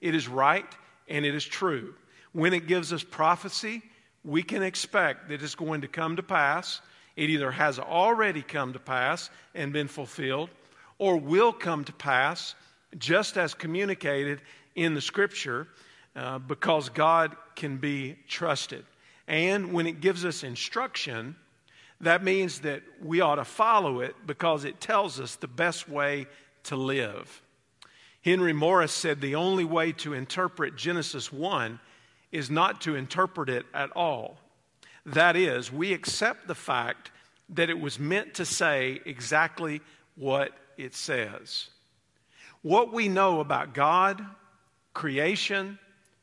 it 0.00 0.14
is 0.14 0.28
right 0.28 0.66
and 1.08 1.24
it 1.24 1.34
is 1.34 1.44
true. 1.44 1.94
When 2.32 2.52
it 2.52 2.66
gives 2.66 2.92
us 2.92 3.02
prophecy, 3.02 3.82
we 4.24 4.42
can 4.42 4.62
expect 4.62 5.28
that 5.28 5.42
it's 5.42 5.54
going 5.54 5.80
to 5.82 5.88
come 5.88 6.16
to 6.16 6.22
pass. 6.22 6.80
It 7.16 7.30
either 7.30 7.50
has 7.50 7.78
already 7.78 8.42
come 8.42 8.74
to 8.74 8.78
pass 8.78 9.30
and 9.54 9.72
been 9.72 9.88
fulfilled, 9.88 10.50
or 10.98 11.16
will 11.16 11.52
come 11.52 11.84
to 11.84 11.92
pass 11.92 12.54
just 12.98 13.36
as 13.36 13.54
communicated 13.54 14.40
in 14.74 14.94
the 14.94 15.00
scripture 15.00 15.66
uh, 16.14 16.38
because 16.38 16.88
God 16.88 17.36
can 17.54 17.78
be 17.78 18.16
trusted. 18.28 18.84
And 19.26 19.72
when 19.72 19.86
it 19.86 20.00
gives 20.00 20.24
us 20.24 20.44
instruction, 20.44 21.36
that 22.00 22.22
means 22.22 22.60
that 22.60 22.82
we 23.02 23.20
ought 23.20 23.36
to 23.36 23.44
follow 23.44 24.00
it 24.00 24.14
because 24.26 24.64
it 24.64 24.80
tells 24.80 25.18
us 25.18 25.36
the 25.36 25.48
best 25.48 25.88
way 25.88 26.26
to 26.64 26.76
live. 26.76 27.42
Henry 28.22 28.52
Morris 28.52 28.92
said 28.92 29.20
the 29.20 29.36
only 29.36 29.64
way 29.64 29.92
to 29.92 30.12
interpret 30.12 30.76
Genesis 30.76 31.32
1 31.32 31.78
is 32.32 32.50
not 32.50 32.80
to 32.82 32.96
interpret 32.96 33.48
it 33.48 33.64
at 33.72 33.90
all. 33.92 34.38
That 35.06 35.36
is, 35.36 35.72
we 35.72 35.92
accept 35.92 36.48
the 36.48 36.54
fact 36.54 37.12
that 37.50 37.70
it 37.70 37.78
was 37.78 37.98
meant 37.98 38.34
to 38.34 38.44
say 38.44 39.00
exactly 39.06 39.80
what 40.16 40.50
it 40.76 40.94
says. 40.94 41.68
What 42.62 42.92
we 42.92 43.08
know 43.08 43.38
about 43.38 43.72
God, 43.72 44.24
creation, 44.94 45.78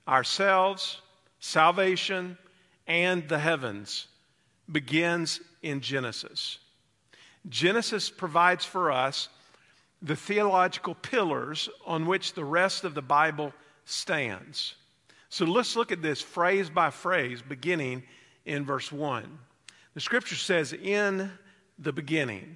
ourselves, 0.06 1.02
salvation, 1.40 2.38
and 2.86 3.28
the 3.30 3.40
heavens 3.40 4.08
begins 4.70 5.40
in 5.62 5.80
Genesis. 5.80 6.60
Genesis 7.48 8.10
provides 8.10 8.66
for 8.66 8.92
us 8.92 9.30
the 10.02 10.16
theological 10.18 10.96
pillars 10.96 11.70
on 11.86 12.06
which 12.06 12.34
the 12.34 12.44
rest 12.44 12.84
of 12.84 12.94
the 12.94 13.02
Bible 13.02 13.54
stands. 13.86 14.76
So 15.30 15.46
let's 15.46 15.78
look 15.78 15.94
at 15.94 16.02
this 16.02 16.22
phrase 16.22 16.70
by 16.70 16.90
phrase, 16.90 17.42
beginning 17.42 18.04
in 18.46 18.66
verse 18.66 18.92
1. 18.92 19.40
The 19.94 20.02
scripture 20.02 20.36
says, 20.36 20.74
In 20.74 21.32
the 21.80 21.94
beginning. 21.94 22.56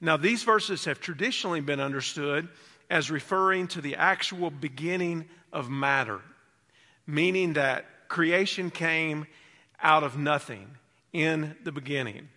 Now, 0.00 0.16
these 0.16 0.42
verses 0.42 0.86
have 0.86 1.00
traditionally 1.00 1.60
been 1.60 1.80
understood 1.80 2.48
as 2.88 3.10
referring 3.10 3.68
to 3.68 3.80
the 3.80 3.96
actual 3.96 4.50
beginning 4.50 5.28
of 5.52 5.68
matter, 5.68 6.20
meaning 7.06 7.54
that 7.54 7.86
creation 8.08 8.70
came 8.70 9.26
out 9.82 10.02
of 10.02 10.16
nothing 10.16 10.68
in 11.12 11.54
the 11.64 11.72
beginning. 11.72 12.28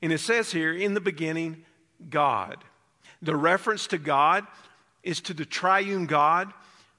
And 0.00 0.12
it 0.12 0.18
says 0.18 0.52
here, 0.52 0.72
in 0.72 0.94
the 0.94 1.00
beginning, 1.00 1.64
God. 2.08 2.62
The 3.20 3.36
reference 3.36 3.88
to 3.88 3.98
God 3.98 4.46
is 5.02 5.20
to 5.22 5.34
the 5.34 5.44
triune 5.44 6.06
God 6.06 6.52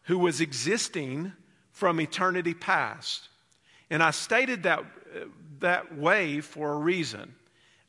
who 0.04 0.20
was 0.20 0.42
existing 0.42 1.32
from 1.72 2.02
eternity 2.02 2.54
past. 2.54 3.30
And 3.90 4.04
I 4.04 4.12
stated 4.12 4.64
that, 4.64 4.84
that 5.60 5.98
way 5.98 6.42
for 6.42 6.74
a 6.74 6.78
reason. 6.78 7.36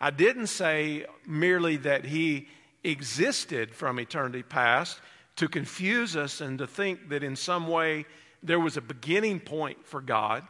I 0.01 0.11
didn't 0.11 0.49
say 0.49 1.07
merely 1.27 1.77
that 1.79 2.05
he 2.05 2.49
existed 2.83 3.75
from 3.75 4.01
eternity 4.01 4.43
past 4.43 5.01
to 5.37 5.49
confuse 5.49 6.17
us 6.17 6.41
and 6.41 6.59
to 6.59 6.67
think 6.67 7.11
that 7.11 7.23
in 7.23 7.37
some 7.37 7.69
way 7.69 8.07
there 8.43 8.61
was 8.61 8.77
a 8.77 8.81
beginning 8.81 9.41
point 9.41 9.85
for 9.87 10.01
God 10.01 10.47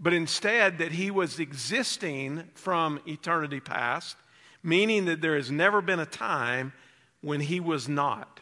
but 0.00 0.12
instead 0.12 0.78
that 0.78 0.92
he 0.92 1.10
was 1.10 1.38
existing 1.38 2.44
from 2.54 3.00
eternity 3.06 3.60
past, 3.60 4.16
meaning 4.62 5.04
that 5.06 5.20
there 5.20 5.36
has 5.36 5.50
never 5.50 5.80
been 5.80 6.00
a 6.00 6.06
time 6.06 6.72
when 7.20 7.40
he 7.40 7.60
was 7.60 7.88
not. 7.88 8.40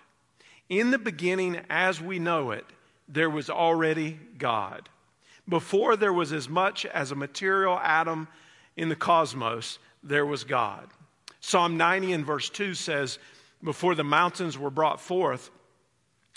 In 0.69 0.91
the 0.91 0.99
beginning, 0.99 1.61
as 1.69 2.01
we 2.01 2.19
know 2.19 2.51
it, 2.53 2.65
there 3.09 3.31
was 3.31 3.51
already 3.51 4.19
God. 4.39 4.89
Before 5.49 5.97
there 5.97 6.13
was 6.13 6.33
as 6.33 6.49
much 6.49 6.87
as 6.87 7.11
a 7.11 7.17
material 7.17 7.79
atom 7.79 8.29
in 8.77 8.89
the 8.89 8.97
cosmos, 8.97 9.79
there 10.03 10.27
was 10.27 10.45
God. 10.45 10.89
Psalm 11.41 11.77
90 11.77 12.13
and 12.13 12.27
verse 12.27 12.49
2 12.51 12.75
says, 12.75 13.19
Before 13.63 13.95
the 13.95 14.05
mountains 14.05 14.57
were 14.57 14.71
brought 14.71 15.01
forth, 15.01 15.51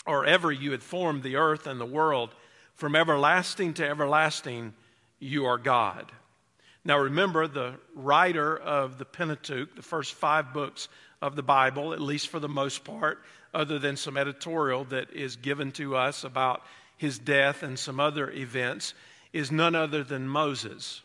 or 0.06 0.26
ever 0.26 0.50
you 0.50 0.72
had 0.72 0.82
formed 0.82 1.22
the 1.22 1.36
earth 1.36 1.66
and 1.66 1.80
the 1.80 1.86
world, 1.86 2.34
from 2.74 2.94
everlasting 2.94 3.74
to 3.74 3.88
everlasting, 3.88 4.74
you 5.18 5.46
are 5.46 5.58
God. 5.58 6.12
Now 6.84 6.98
remember, 6.98 7.48
the 7.48 7.74
writer 7.94 8.56
of 8.56 8.98
the 8.98 9.04
Pentateuch, 9.04 9.74
the 9.74 9.82
first 9.82 10.14
five 10.14 10.52
books 10.52 10.88
of 11.22 11.34
the 11.34 11.42
Bible, 11.42 11.92
at 11.92 12.00
least 12.00 12.28
for 12.28 12.38
the 12.38 12.48
most 12.48 12.84
part, 12.84 13.22
other 13.54 13.78
than 13.78 13.96
some 13.96 14.16
editorial 14.16 14.84
that 14.84 15.10
is 15.12 15.36
given 15.36 15.72
to 15.72 15.96
us 15.96 16.22
about 16.22 16.62
his 16.96 17.18
death 17.18 17.62
and 17.62 17.78
some 17.78 18.00
other 18.00 18.30
events, 18.30 18.94
is 19.32 19.52
none 19.52 19.74
other 19.74 20.02
than 20.02 20.28
Moses. 20.28 21.02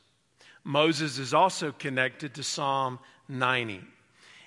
Moses 0.64 1.18
is 1.18 1.34
also 1.34 1.72
connected 1.72 2.34
to 2.36 2.44
Psalm 2.44 3.00
90. 3.28 3.82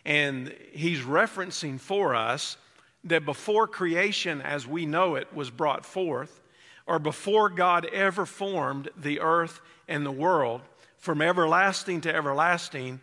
And 0.04 0.54
he's 0.72 1.00
referencing 1.00 1.80
for 1.80 2.14
us 2.14 2.56
that 3.04 3.24
before 3.24 3.66
creation 3.66 4.40
as 4.40 4.66
we 4.66 4.86
know 4.86 5.14
it 5.14 5.32
was 5.34 5.50
brought 5.50 5.84
forth, 5.84 6.40
or 6.86 6.98
before 6.98 7.48
God 7.48 7.86
ever 7.86 8.26
formed 8.26 8.90
the 8.96 9.20
earth 9.20 9.60
and 9.88 10.04
the 10.04 10.12
world, 10.12 10.62
from 10.98 11.20
everlasting 11.20 12.00
to 12.02 12.14
everlasting, 12.14 13.00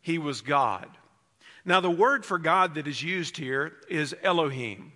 He 0.00 0.18
was 0.18 0.40
God. 0.40 0.88
Now, 1.64 1.80
the 1.80 1.90
word 1.90 2.26
for 2.26 2.38
God 2.38 2.74
that 2.74 2.86
is 2.86 3.02
used 3.02 3.36
here 3.36 3.74
is 3.88 4.14
Elohim. 4.22 4.92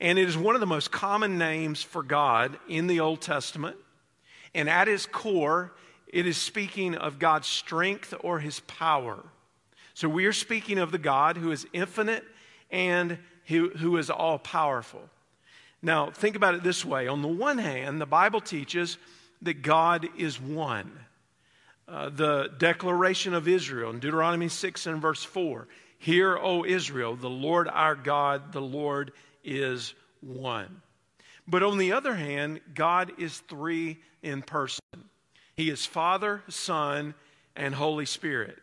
And 0.00 0.18
it 0.18 0.28
is 0.28 0.36
one 0.36 0.54
of 0.54 0.60
the 0.60 0.66
most 0.66 0.90
common 0.90 1.38
names 1.38 1.82
for 1.82 2.02
God 2.02 2.58
in 2.68 2.86
the 2.86 3.00
Old 3.00 3.20
Testament. 3.20 3.76
And 4.54 4.68
at 4.68 4.88
its 4.88 5.06
core, 5.06 5.72
it 6.06 6.26
is 6.26 6.36
speaking 6.36 6.94
of 6.94 7.18
God's 7.18 7.48
strength 7.48 8.14
or 8.20 8.38
his 8.38 8.60
power. 8.60 9.18
So 9.94 10.08
we 10.08 10.26
are 10.26 10.32
speaking 10.32 10.78
of 10.78 10.92
the 10.92 10.98
God 10.98 11.36
who 11.36 11.50
is 11.50 11.66
infinite 11.72 12.24
and 12.70 13.18
who, 13.46 13.70
who 13.70 13.96
is 13.96 14.10
all 14.10 14.38
powerful. 14.38 15.02
Now, 15.82 16.10
think 16.10 16.36
about 16.36 16.54
it 16.54 16.62
this 16.62 16.84
way. 16.84 17.08
On 17.08 17.22
the 17.22 17.28
one 17.28 17.58
hand, 17.58 18.00
the 18.00 18.06
Bible 18.06 18.40
teaches 18.40 18.98
that 19.42 19.62
God 19.62 20.08
is 20.16 20.40
one. 20.40 20.92
Uh, 21.86 22.10
the 22.10 22.50
declaration 22.58 23.32
of 23.32 23.48
Israel 23.48 23.90
in 23.90 23.98
Deuteronomy 23.98 24.48
6 24.48 24.86
and 24.86 25.00
verse 25.00 25.24
4 25.24 25.66
Hear, 25.98 26.38
O 26.38 26.64
Israel, 26.64 27.16
the 27.16 27.30
Lord 27.30 27.66
our 27.66 27.96
God, 27.96 28.52
the 28.52 28.60
Lord 28.60 29.12
is 29.48 29.94
one. 30.20 30.82
But 31.46 31.62
on 31.62 31.78
the 31.78 31.92
other 31.92 32.14
hand, 32.14 32.60
God 32.74 33.12
is 33.18 33.38
three 33.40 33.98
in 34.22 34.42
person. 34.42 34.80
He 35.56 35.70
is 35.70 35.86
Father, 35.86 36.42
Son, 36.48 37.14
and 37.56 37.74
Holy 37.74 38.06
Spirit. 38.06 38.58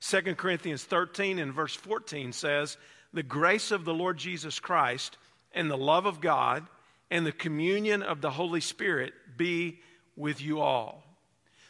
2 0.00 0.34
Corinthians 0.34 0.82
13 0.84 1.38
and 1.38 1.52
verse 1.52 1.74
14 1.74 2.32
says, 2.32 2.76
The 3.12 3.22
grace 3.22 3.70
of 3.70 3.84
the 3.84 3.94
Lord 3.94 4.16
Jesus 4.16 4.58
Christ 4.58 5.18
and 5.52 5.70
the 5.70 5.76
love 5.76 6.06
of 6.06 6.20
God 6.20 6.66
and 7.10 7.26
the 7.26 7.32
communion 7.32 8.02
of 8.02 8.20
the 8.20 8.30
Holy 8.30 8.60
Spirit 8.60 9.12
be 9.36 9.80
with 10.16 10.40
you 10.40 10.60
all. 10.60 11.02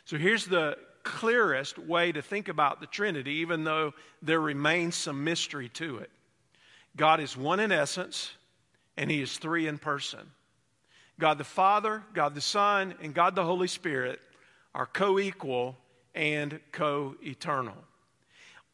So 0.04 0.16
here's 0.16 0.46
the 0.46 0.76
clearest 1.02 1.78
way 1.78 2.12
to 2.12 2.22
think 2.22 2.48
about 2.48 2.80
the 2.80 2.86
Trinity, 2.86 3.32
even 3.34 3.64
though 3.64 3.94
there 4.22 4.40
remains 4.40 4.94
some 4.94 5.24
mystery 5.24 5.68
to 5.70 5.98
it. 5.98 6.10
God 6.96 7.20
is 7.20 7.36
one 7.36 7.60
in 7.60 7.72
essence, 7.72 8.32
and 9.00 9.10
He 9.10 9.22
is 9.22 9.38
three 9.38 9.66
in 9.66 9.78
person. 9.78 10.20
God 11.18 11.38
the 11.38 11.44
Father, 11.44 12.02
God 12.12 12.34
the 12.34 12.42
Son, 12.42 12.94
and 13.02 13.14
God 13.14 13.34
the 13.34 13.44
Holy 13.44 13.66
Spirit 13.66 14.20
are 14.74 14.84
co 14.84 15.18
equal 15.18 15.78
and 16.14 16.60
co 16.70 17.16
eternal. 17.22 17.76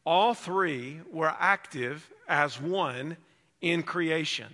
All 0.05 0.33
three 0.33 0.99
were 1.13 1.33
active 1.39 2.11
as 2.27 2.59
one 2.59 3.15
in 3.61 3.83
creation. 3.83 4.47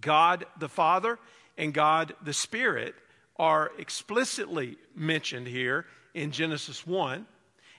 God 0.00 0.44
the 0.58 0.68
Father 0.68 1.20
and 1.56 1.72
God 1.72 2.14
the 2.24 2.32
Spirit 2.32 2.96
are 3.36 3.70
explicitly 3.78 4.78
mentioned 4.96 5.46
here 5.46 5.86
in 6.12 6.32
Genesis 6.32 6.84
1. 6.84 7.24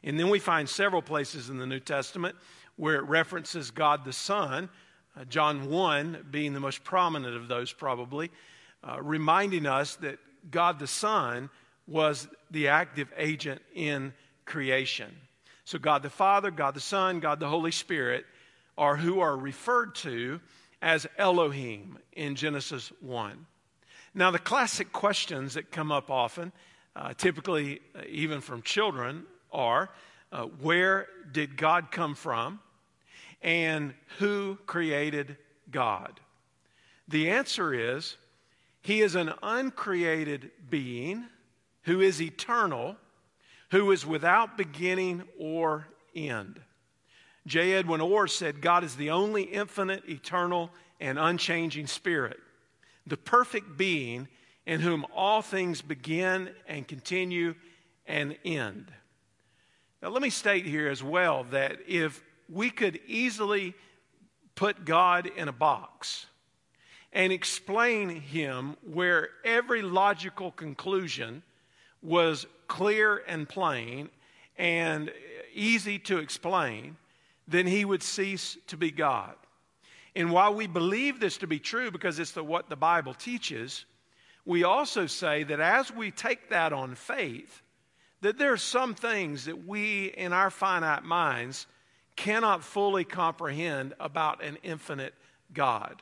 And 0.04 0.18
then 0.18 0.30
we 0.30 0.40
find 0.40 0.70
several 0.70 1.02
places 1.02 1.50
in 1.50 1.58
the 1.58 1.68
New 1.68 1.82
Testament 1.82 2.38
where 2.78 2.96
it 2.96 3.04
references 3.04 3.72
God 3.72 4.06
the 4.06 4.14
Son, 4.14 4.70
uh, 5.20 5.26
John 5.26 5.70
1 5.70 6.28
being 6.32 6.54
the 6.54 6.60
most 6.60 6.84
prominent 6.84 7.36
of 7.36 7.48
those, 7.48 7.72
probably, 7.74 8.32
uh, 8.84 9.02
reminding 9.02 9.66
us 9.66 9.96
that 9.98 10.20
God 10.50 10.80
the 10.80 10.88
Son 10.88 11.50
was 11.88 12.28
the 12.50 12.70
active 12.70 13.12
agent 13.18 13.62
in 13.74 14.14
creation. 14.46 15.12
So, 15.66 15.78
God 15.78 16.04
the 16.04 16.10
Father, 16.10 16.52
God 16.52 16.74
the 16.74 16.80
Son, 16.80 17.20
God 17.20 17.40
the 17.40 17.48
Holy 17.48 17.72
Spirit 17.72 18.26
are 18.78 18.98
who 18.98 19.20
are 19.20 19.38
referred 19.38 19.96
to 19.96 20.40
as 20.82 21.06
Elohim 21.18 21.98
in 22.14 22.36
Genesis 22.36 22.92
1. 23.02 23.46
Now, 24.14 24.32
the 24.32 24.40
classic 24.40 24.92
questions 24.92 25.54
that 25.54 25.72
come 25.72 25.92
up 25.92 26.10
often, 26.10 26.52
uh, 26.96 27.14
typically 27.14 27.80
uh, 27.96 28.02
even 28.10 28.42
from 28.42 28.62
children, 28.62 29.26
are 29.52 29.90
uh, 30.32 30.44
where 30.44 31.08
did 31.32 31.58
God 31.58 31.92
come 31.92 32.16
from? 32.16 32.60
And 33.42 33.94
who 34.20 34.58
created 34.66 35.38
God? 35.70 36.20
The 37.08 37.30
answer 37.30 37.74
is 37.74 38.18
He 38.82 39.02
is 39.02 39.16
an 39.16 39.34
uncreated 39.42 40.52
being 40.70 41.26
who 41.84 42.02
is 42.02 42.22
eternal, 42.22 42.96
who 43.72 43.92
is 43.92 44.06
without 44.06 44.58
beginning 44.58 45.24
or 45.40 45.88
end. 46.16 46.60
J. 47.48 47.74
Edwin 47.74 48.02
Orr 48.02 48.28
said, 48.28 48.62
God 48.62 48.84
is 48.84 48.96
the 48.96 49.10
only 49.10 49.44
infinite, 49.44 50.08
eternal, 50.08 50.70
and 51.00 51.18
unchanging 51.18 51.88
spirit, 51.88 52.40
the 53.08 53.18
perfect 53.18 53.78
being 53.78 54.28
in 54.68 54.80
whom 54.80 55.06
all 55.16 55.42
things 55.42 55.82
begin 55.82 56.52
and 56.68 56.88
continue 56.88 57.56
and 58.06 58.38
end. 58.46 58.92
Now, 60.02 60.10
let 60.10 60.22
me 60.22 60.30
state 60.30 60.66
here 60.66 60.88
as 60.88 61.04
well 61.04 61.44
that 61.46 61.80
if 61.88 62.24
we 62.52 62.70
could 62.70 63.00
easily 63.08 63.74
put 64.56 64.84
God 64.84 65.28
in 65.38 65.48
a 65.48 65.54
box 65.54 66.26
and 67.14 67.32
explain 67.32 68.10
Him 68.10 68.76
where 68.84 69.30
every 69.44 69.82
logical 69.82 70.52
conclusion 70.52 71.44
was 72.02 72.46
clear 72.68 73.24
and 73.28 73.48
plain 73.48 74.10
and 74.58 75.12
easy 75.54 75.98
to 76.00 76.18
explain, 76.18 76.98
then 77.48 77.68
He 77.68 77.86
would 77.86 78.04
cease 78.04 78.58
to 78.68 78.78
be 78.78 78.92
God. 78.92 79.36
And 80.16 80.32
while 80.32 80.54
we 80.54 80.68
believe 80.68 81.20
this 81.20 81.38
to 81.38 81.48
be 81.48 81.60
true 81.60 81.90
because 81.90 82.20
it's 82.20 82.34
the, 82.34 82.44
what 82.44 82.70
the 82.70 82.76
Bible 82.76 83.14
teaches, 83.14 83.86
we 84.46 84.64
also 84.64 85.08
say 85.08 85.44
that 85.44 85.60
as 85.62 85.92
we 85.92 86.12
take 86.12 86.50
that 86.50 86.74
on 86.74 86.96
faith, 86.96 87.62
that 88.20 88.38
there 88.38 88.52
are 88.52 88.58
some 88.58 88.94
things 88.94 89.46
that 89.46 89.66
we 89.66 90.08
in 90.08 90.34
our 90.34 90.50
finite 90.50 91.04
minds 91.04 91.66
cannot 92.16 92.64
fully 92.64 93.04
comprehend 93.04 93.94
about 94.00 94.44
an 94.44 94.58
infinite 94.64 95.14
God. 95.54 96.02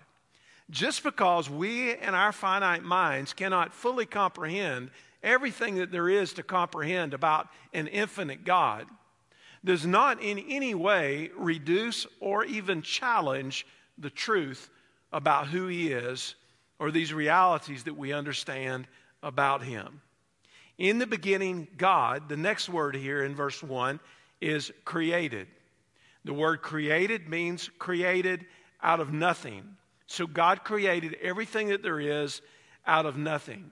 Just 0.70 1.04
because 1.04 1.50
we 1.50 1.94
in 1.96 2.14
our 2.14 2.32
finite 2.32 2.84
minds 2.84 3.34
cannot 3.34 3.74
fully 3.74 4.06
comprehend 4.06 4.92
everything 5.24 5.76
that 5.76 5.92
there 5.92 6.10
is 6.10 6.34
to 6.34 6.44
comprehend 6.44 7.14
about 7.14 7.48
an 7.74 7.88
infinite 7.88 8.46
God 8.46 8.86
does 9.64 9.86
not 9.86 10.22
in 10.22 10.40
any 10.40 10.74
way 10.74 11.32
reduce 11.36 12.08
or 12.20 12.46
even 12.46 12.82
challenge 12.82 13.66
the 13.98 14.10
truth 14.10 14.70
about 15.12 15.48
who 15.48 15.68
He 15.68 15.92
is 15.92 16.36
or 16.78 16.92
these 16.92 17.14
realities 17.14 17.84
that 17.84 17.98
we 17.98 18.14
understand 18.14 18.88
about 19.22 19.64
Him. 19.64 20.02
In 20.78 20.98
the 20.98 21.08
beginning, 21.08 21.68
God, 21.78 22.30
the 22.30 22.38
next 22.38 22.70
word 22.70 22.96
here 22.96 23.24
in 23.24 23.36
verse 23.36 23.62
1 23.62 24.00
is 24.40 24.72
created. 24.86 25.48
The 26.30 26.36
word 26.36 26.62
created 26.62 27.28
means 27.28 27.72
created 27.80 28.46
out 28.84 29.00
of 29.00 29.12
nothing. 29.12 29.78
So 30.06 30.28
God 30.28 30.64
created 30.64 31.18
everything 31.24 31.70
that 31.70 31.82
there 31.82 32.00
is 32.00 32.44
out 32.86 33.08
of 33.08 33.18
nothing. 33.18 33.72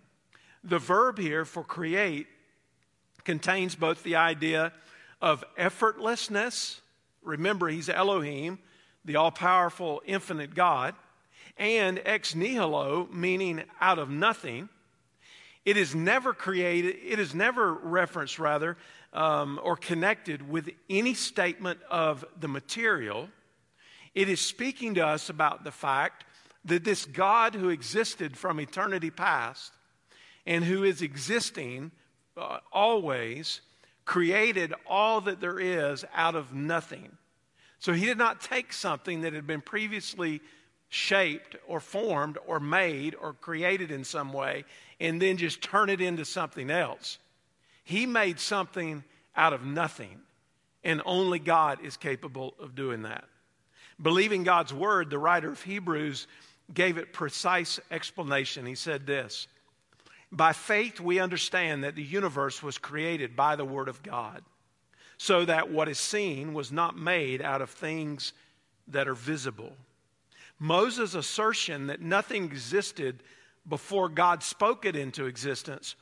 The 0.64 0.80
verb 0.80 1.20
here 1.20 1.46
for 1.46 1.64
create 1.64 2.26
contains 3.24 3.76
both 3.76 4.02
the 4.02 4.16
idea 4.16 4.74
of 5.22 5.44
effortlessness. 5.56 6.80
Remember, 7.22 7.68
he's 7.68 7.90
Elohim, 7.90 8.58
the 9.06 9.18
all 9.18 9.30
powerful, 9.30 10.02
infinite 10.08 10.56
God, 10.56 10.96
and 11.60 12.02
ex 12.06 12.34
nihilo, 12.34 13.08
meaning 13.12 13.66
out 13.80 14.00
of 14.00 14.10
nothing. 14.10 14.68
It 15.64 15.78
is 15.78 15.94
never 15.94 16.34
created, 16.34 16.96
it 17.06 17.20
is 17.20 17.36
never 17.36 17.72
referenced, 17.72 18.40
rather, 18.40 18.78
um, 19.14 19.60
or 19.64 19.76
connected 19.76 20.48
with 20.48 20.70
any 20.90 21.14
statement 21.14 21.80
of 21.90 22.26
the 22.40 22.48
material. 22.48 23.30
It 24.14 24.30
is 24.30 24.42
speaking 24.42 24.96
to 24.96 25.06
us 25.06 25.30
about 25.30 25.64
the 25.64 25.72
fact 25.72 26.26
that 26.66 26.84
this 26.84 27.06
God 27.06 27.56
who 27.56 27.70
existed 27.70 28.38
from 28.38 28.60
eternity 28.60 29.10
past 29.10 29.72
and 30.46 30.64
who 30.64 30.84
is 30.84 31.02
existing 31.02 31.92
uh, 32.36 32.60
always 32.72 33.62
created 34.06 34.74
all 34.86 35.22
that 35.22 35.42
there 35.42 35.60
is 35.60 36.06
out 36.14 36.36
of 36.36 36.54
nothing. 36.54 37.18
So 37.80 37.94
he 37.94 38.06
did 38.06 38.18
not 38.18 38.42
take 38.42 38.74
something 38.74 39.22
that 39.22 39.34
had 39.34 39.46
been 39.46 39.62
previously 39.62 40.42
shaped 40.90 41.56
or 41.68 41.80
formed 41.80 42.38
or 42.48 42.60
made 42.60 43.16
or 43.16 43.34
created 43.34 43.92
in 43.92 44.04
some 44.04 44.32
way 44.34 44.64
and 45.00 45.22
then 45.22 45.38
just 45.38 45.62
turn 45.62 45.90
it 45.90 46.02
into 46.02 46.26
something 46.26 46.70
else. 46.70 47.20
He 47.88 48.06
made 48.06 48.38
something 48.38 49.06
out 49.34 49.54
of 49.54 49.64
nothing, 49.64 50.20
and 50.84 51.02
only 51.06 51.40
God 51.40 51.80
is 51.86 51.96
capable 51.96 52.54
of 52.60 52.76
doing 52.76 53.04
that. 53.04 53.24
Believing 54.02 54.44
God's 54.44 54.74
word, 54.74 55.10
the 55.10 55.18
writer 55.18 55.50
of 55.50 55.64
Hebrews 55.64 56.28
gave 56.74 56.98
it 56.98 57.14
precise 57.14 57.80
explanation. 57.90 58.66
He 58.66 58.76
said 58.76 59.08
this 59.08 59.48
By 60.34 60.52
faith, 60.52 61.00
we 61.00 61.20
understand 61.20 61.86
that 61.86 61.96
the 61.96 62.04
universe 62.04 62.62
was 62.62 62.78
created 62.78 63.38
by 63.38 63.56
the 63.56 63.64
word 63.64 63.88
of 63.88 64.04
God, 64.04 64.44
so 65.18 65.46
that 65.46 65.72
what 65.72 65.88
is 65.88 65.98
seen 65.98 66.54
was 66.54 66.74
not 66.74 66.98
made 66.98 67.42
out 67.42 67.62
of 67.62 67.70
things 67.70 68.34
that 68.90 69.08
are 69.08 69.16
visible. 69.16 69.72
Moses' 70.60 71.16
assertion 71.16 71.88
that 71.88 72.02
nothing 72.02 72.44
existed 72.44 73.24
before 73.66 74.10
God 74.10 74.44
spoke 74.44 74.84
it 74.84 74.98
into 74.98 75.26
existence 75.26 75.96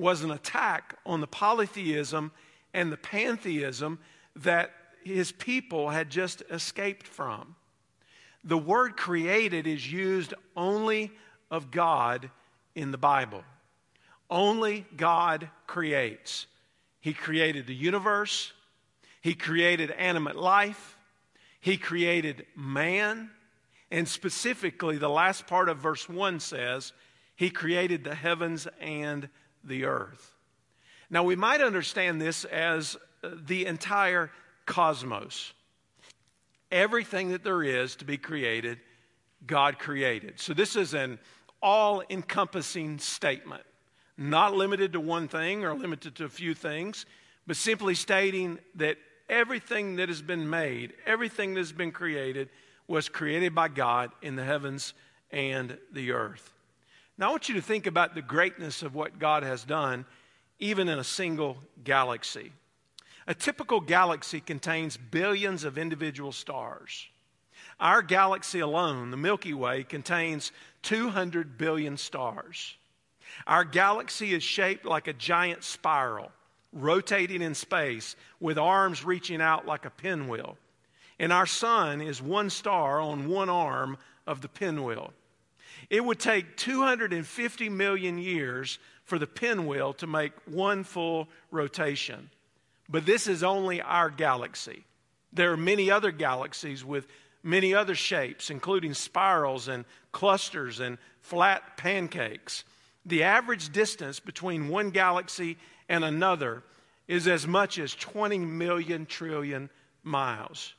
was 0.00 0.22
an 0.22 0.30
attack 0.30 0.96
on 1.04 1.20
the 1.20 1.26
polytheism 1.26 2.32
and 2.72 2.90
the 2.90 2.96
pantheism 2.96 3.98
that 4.36 4.70
his 5.04 5.32
people 5.32 5.90
had 5.90 6.10
just 6.10 6.42
escaped 6.50 7.06
from. 7.06 7.56
The 8.44 8.58
word 8.58 8.96
created 8.96 9.66
is 9.66 9.90
used 9.90 10.34
only 10.56 11.12
of 11.50 11.70
God 11.70 12.30
in 12.74 12.90
the 12.90 12.98
Bible. 12.98 13.44
Only 14.30 14.86
God 14.96 15.50
creates. 15.66 16.46
He 17.00 17.12
created 17.12 17.66
the 17.66 17.74
universe, 17.74 18.52
He 19.20 19.34
created 19.34 19.90
animate 19.90 20.36
life, 20.36 20.96
He 21.60 21.76
created 21.76 22.46
man, 22.56 23.30
and 23.90 24.06
specifically, 24.06 24.98
the 24.98 25.08
last 25.08 25.46
part 25.46 25.68
of 25.68 25.78
verse 25.78 26.08
1 26.08 26.40
says, 26.40 26.92
He 27.34 27.50
created 27.50 28.04
the 28.04 28.14
heavens 28.14 28.68
and 28.80 29.28
the 29.64 29.84
earth. 29.84 30.32
Now, 31.10 31.24
we 31.24 31.36
might 31.36 31.60
understand 31.60 32.20
this 32.20 32.44
as 32.44 32.96
uh, 33.22 33.30
the 33.46 33.66
entire 33.66 34.30
cosmos. 34.66 35.52
Everything 36.70 37.30
that 37.30 37.42
there 37.42 37.62
is 37.62 37.96
to 37.96 38.04
be 38.04 38.16
created, 38.16 38.78
God 39.46 39.78
created. 39.78 40.38
So, 40.38 40.54
this 40.54 40.76
is 40.76 40.94
an 40.94 41.18
all 41.60 42.02
encompassing 42.08 42.98
statement, 42.98 43.64
not 44.16 44.54
limited 44.54 44.92
to 44.92 45.00
one 45.00 45.28
thing 45.28 45.64
or 45.64 45.74
limited 45.74 46.14
to 46.16 46.24
a 46.24 46.28
few 46.28 46.54
things, 46.54 47.06
but 47.46 47.56
simply 47.56 47.94
stating 47.94 48.58
that 48.76 48.96
everything 49.28 49.96
that 49.96 50.08
has 50.08 50.22
been 50.22 50.48
made, 50.48 50.92
everything 51.06 51.54
that 51.54 51.60
has 51.60 51.72
been 51.72 51.92
created, 51.92 52.48
was 52.86 53.08
created 53.08 53.54
by 53.54 53.68
God 53.68 54.10
in 54.22 54.36
the 54.36 54.44
heavens 54.44 54.94
and 55.30 55.78
the 55.92 56.12
earth. 56.12 56.52
Now, 57.20 57.28
I 57.28 57.32
want 57.32 57.50
you 57.50 57.56
to 57.56 57.60
think 57.60 57.86
about 57.86 58.14
the 58.14 58.22
greatness 58.22 58.82
of 58.82 58.94
what 58.94 59.18
God 59.18 59.42
has 59.42 59.62
done, 59.62 60.06
even 60.58 60.88
in 60.88 60.98
a 60.98 61.04
single 61.04 61.58
galaxy. 61.84 62.50
A 63.26 63.34
typical 63.34 63.78
galaxy 63.78 64.40
contains 64.40 64.96
billions 64.96 65.64
of 65.64 65.76
individual 65.76 66.32
stars. 66.32 67.06
Our 67.78 68.00
galaxy 68.00 68.60
alone, 68.60 69.10
the 69.10 69.18
Milky 69.18 69.52
Way, 69.52 69.84
contains 69.84 70.50
200 70.80 71.58
billion 71.58 71.98
stars. 71.98 72.74
Our 73.46 73.64
galaxy 73.64 74.32
is 74.32 74.42
shaped 74.42 74.86
like 74.86 75.06
a 75.06 75.12
giant 75.12 75.62
spiral, 75.62 76.32
rotating 76.72 77.42
in 77.42 77.54
space 77.54 78.16
with 78.40 78.56
arms 78.56 79.04
reaching 79.04 79.42
out 79.42 79.66
like 79.66 79.84
a 79.84 79.90
pinwheel. 79.90 80.56
And 81.18 81.34
our 81.34 81.46
sun 81.46 82.00
is 82.00 82.22
one 82.22 82.48
star 82.48 82.98
on 82.98 83.28
one 83.28 83.50
arm 83.50 83.98
of 84.26 84.40
the 84.40 84.48
pinwheel. 84.48 85.12
It 85.90 86.04
would 86.04 86.20
take 86.20 86.56
250 86.56 87.68
million 87.68 88.16
years 88.18 88.78
for 89.04 89.18
the 89.18 89.26
pinwheel 89.26 89.92
to 89.94 90.06
make 90.06 90.32
one 90.46 90.84
full 90.84 91.28
rotation. 91.50 92.30
But 92.88 93.06
this 93.06 93.26
is 93.26 93.42
only 93.42 93.82
our 93.82 94.08
galaxy. 94.08 94.84
There 95.32 95.52
are 95.52 95.56
many 95.56 95.90
other 95.90 96.12
galaxies 96.12 96.84
with 96.84 97.08
many 97.42 97.74
other 97.74 97.96
shapes, 97.96 98.50
including 98.50 98.94
spirals 98.94 99.66
and 99.66 99.84
clusters 100.12 100.78
and 100.78 100.98
flat 101.20 101.76
pancakes. 101.76 102.64
The 103.04 103.24
average 103.24 103.72
distance 103.72 104.20
between 104.20 104.68
one 104.68 104.90
galaxy 104.90 105.56
and 105.88 106.04
another 106.04 106.62
is 107.08 107.26
as 107.26 107.46
much 107.46 107.78
as 107.78 107.94
20 107.94 108.38
million 108.38 109.06
trillion 109.06 109.70
miles. 110.04 110.74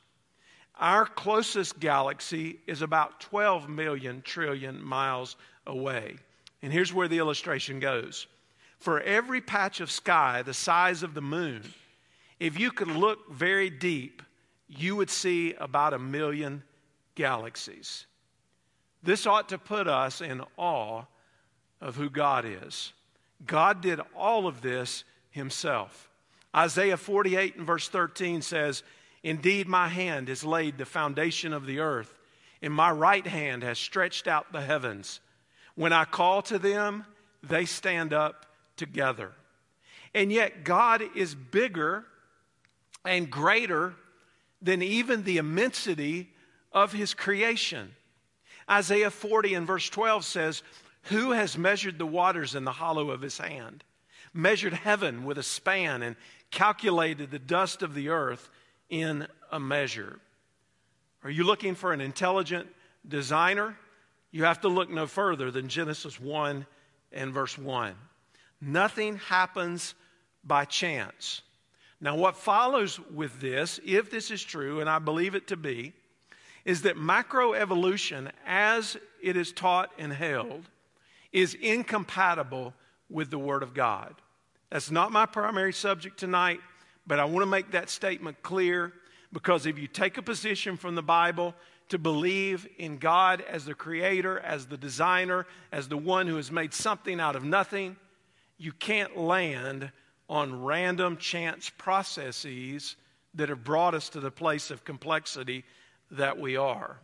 Our 0.78 1.06
closest 1.06 1.78
galaxy 1.80 2.58
is 2.66 2.82
about 2.82 3.20
12 3.20 3.68
million 3.68 4.22
trillion 4.22 4.82
miles 4.82 5.36
away. 5.66 6.16
And 6.62 6.72
here's 6.72 6.92
where 6.92 7.08
the 7.08 7.18
illustration 7.18 7.80
goes. 7.80 8.26
For 8.78 9.00
every 9.00 9.40
patch 9.40 9.80
of 9.80 9.90
sky 9.90 10.42
the 10.42 10.54
size 10.54 11.02
of 11.02 11.14
the 11.14 11.22
moon, 11.22 11.62
if 12.40 12.58
you 12.58 12.72
could 12.72 12.88
look 12.88 13.32
very 13.32 13.70
deep, 13.70 14.22
you 14.68 14.96
would 14.96 15.10
see 15.10 15.54
about 15.54 15.92
a 15.92 15.98
million 15.98 16.62
galaxies. 17.14 18.06
This 19.02 19.26
ought 19.26 19.48
to 19.50 19.58
put 19.58 19.86
us 19.86 20.20
in 20.20 20.42
awe 20.56 21.04
of 21.80 21.96
who 21.96 22.08
God 22.08 22.44
is. 22.44 22.92
God 23.46 23.80
did 23.80 24.00
all 24.16 24.46
of 24.46 24.62
this 24.62 25.04
himself. 25.30 26.08
Isaiah 26.54 26.96
48 26.96 27.56
and 27.56 27.66
verse 27.66 27.88
13 27.88 28.42
says, 28.42 28.82
Indeed, 29.22 29.68
my 29.68 29.88
hand 29.88 30.28
has 30.28 30.44
laid 30.44 30.78
the 30.78 30.84
foundation 30.84 31.52
of 31.52 31.66
the 31.66 31.78
earth, 31.78 32.12
and 32.60 32.72
my 32.72 32.90
right 32.90 33.26
hand 33.26 33.62
has 33.62 33.78
stretched 33.78 34.26
out 34.26 34.52
the 34.52 34.60
heavens. 34.60 35.20
When 35.74 35.92
I 35.92 36.04
call 36.04 36.42
to 36.42 36.58
them, 36.58 37.04
they 37.42 37.64
stand 37.64 38.12
up 38.12 38.46
together. 38.76 39.32
And 40.14 40.32
yet, 40.32 40.64
God 40.64 41.02
is 41.14 41.34
bigger 41.34 42.04
and 43.04 43.30
greater 43.30 43.94
than 44.60 44.82
even 44.82 45.24
the 45.24 45.38
immensity 45.38 46.30
of 46.72 46.92
his 46.92 47.14
creation. 47.14 47.94
Isaiah 48.70 49.10
40 49.10 49.54
and 49.54 49.66
verse 49.66 49.88
12 49.88 50.24
says, 50.24 50.62
Who 51.04 51.32
has 51.32 51.58
measured 51.58 51.98
the 51.98 52.06
waters 52.06 52.54
in 52.54 52.64
the 52.64 52.72
hollow 52.72 53.10
of 53.10 53.20
his 53.20 53.38
hand, 53.38 53.82
measured 54.32 54.72
heaven 54.72 55.24
with 55.24 55.38
a 55.38 55.42
span, 55.42 56.02
and 56.02 56.16
calculated 56.50 57.30
the 57.30 57.38
dust 57.38 57.82
of 57.82 57.94
the 57.94 58.08
earth 58.08 58.50
in 58.92 59.26
a 59.50 59.58
measure? 59.58 60.20
Are 61.24 61.30
you 61.30 61.44
looking 61.44 61.74
for 61.74 61.94
an 61.94 62.02
intelligent 62.02 62.68
designer? 63.08 63.74
You 64.30 64.44
have 64.44 64.60
to 64.60 64.68
look 64.68 64.90
no 64.90 65.06
further 65.06 65.50
than 65.50 65.68
Genesis 65.68 66.20
1 66.20 66.66
and 67.10 67.32
verse 67.32 67.56
1. 67.56 67.94
Nothing 68.60 69.16
happens 69.16 69.94
by 70.44 70.66
chance. 70.66 71.40
Now, 72.02 72.16
what 72.16 72.36
follows 72.36 73.00
with 73.10 73.40
this, 73.40 73.80
if 73.84 74.10
this 74.10 74.30
is 74.30 74.42
true, 74.42 74.80
and 74.80 74.90
I 74.90 74.98
believe 74.98 75.34
it 75.34 75.46
to 75.48 75.56
be, 75.56 75.94
is 76.66 76.82
that 76.82 76.96
macroevolution, 76.96 78.30
as 78.46 78.98
it 79.22 79.36
is 79.36 79.52
taught 79.52 79.90
and 79.98 80.12
held, 80.12 80.68
is 81.32 81.54
incompatible 81.54 82.74
with 83.08 83.30
the 83.30 83.38
Word 83.38 83.62
of 83.62 83.72
God. 83.72 84.14
That's 84.70 84.90
not 84.90 85.12
my 85.12 85.24
primary 85.24 85.72
subject 85.72 86.18
tonight, 86.18 86.60
but 87.06 87.18
I 87.20 87.24
want 87.24 87.42
to 87.42 87.46
make 87.46 87.72
that 87.72 87.90
statement 87.90 88.42
clear 88.42 88.92
because 89.32 89.66
if 89.66 89.78
you 89.78 89.86
take 89.86 90.18
a 90.18 90.22
position 90.22 90.76
from 90.76 90.94
the 90.94 91.02
Bible 91.02 91.54
to 91.88 91.98
believe 91.98 92.66
in 92.78 92.98
God 92.98 93.42
as 93.42 93.64
the 93.64 93.74
creator, 93.74 94.38
as 94.40 94.66
the 94.66 94.76
designer, 94.76 95.46
as 95.72 95.88
the 95.88 95.96
one 95.96 96.26
who 96.26 96.36
has 96.36 96.50
made 96.50 96.72
something 96.72 97.20
out 97.20 97.36
of 97.36 97.44
nothing, 97.44 97.96
you 98.58 98.72
can't 98.72 99.16
land 99.16 99.90
on 100.28 100.62
random 100.62 101.16
chance 101.16 101.70
processes 101.76 102.96
that 103.34 103.48
have 103.48 103.64
brought 103.64 103.94
us 103.94 104.08
to 104.10 104.20
the 104.20 104.30
place 104.30 104.70
of 104.70 104.84
complexity 104.84 105.64
that 106.10 106.38
we 106.38 106.56
are. 106.56 106.98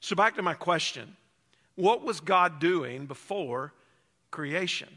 So, 0.00 0.16
back 0.16 0.36
to 0.36 0.42
my 0.42 0.54
question 0.54 1.16
what 1.74 2.02
was 2.02 2.18
God 2.20 2.58
doing 2.58 3.06
before 3.06 3.72
creation? 4.30 4.88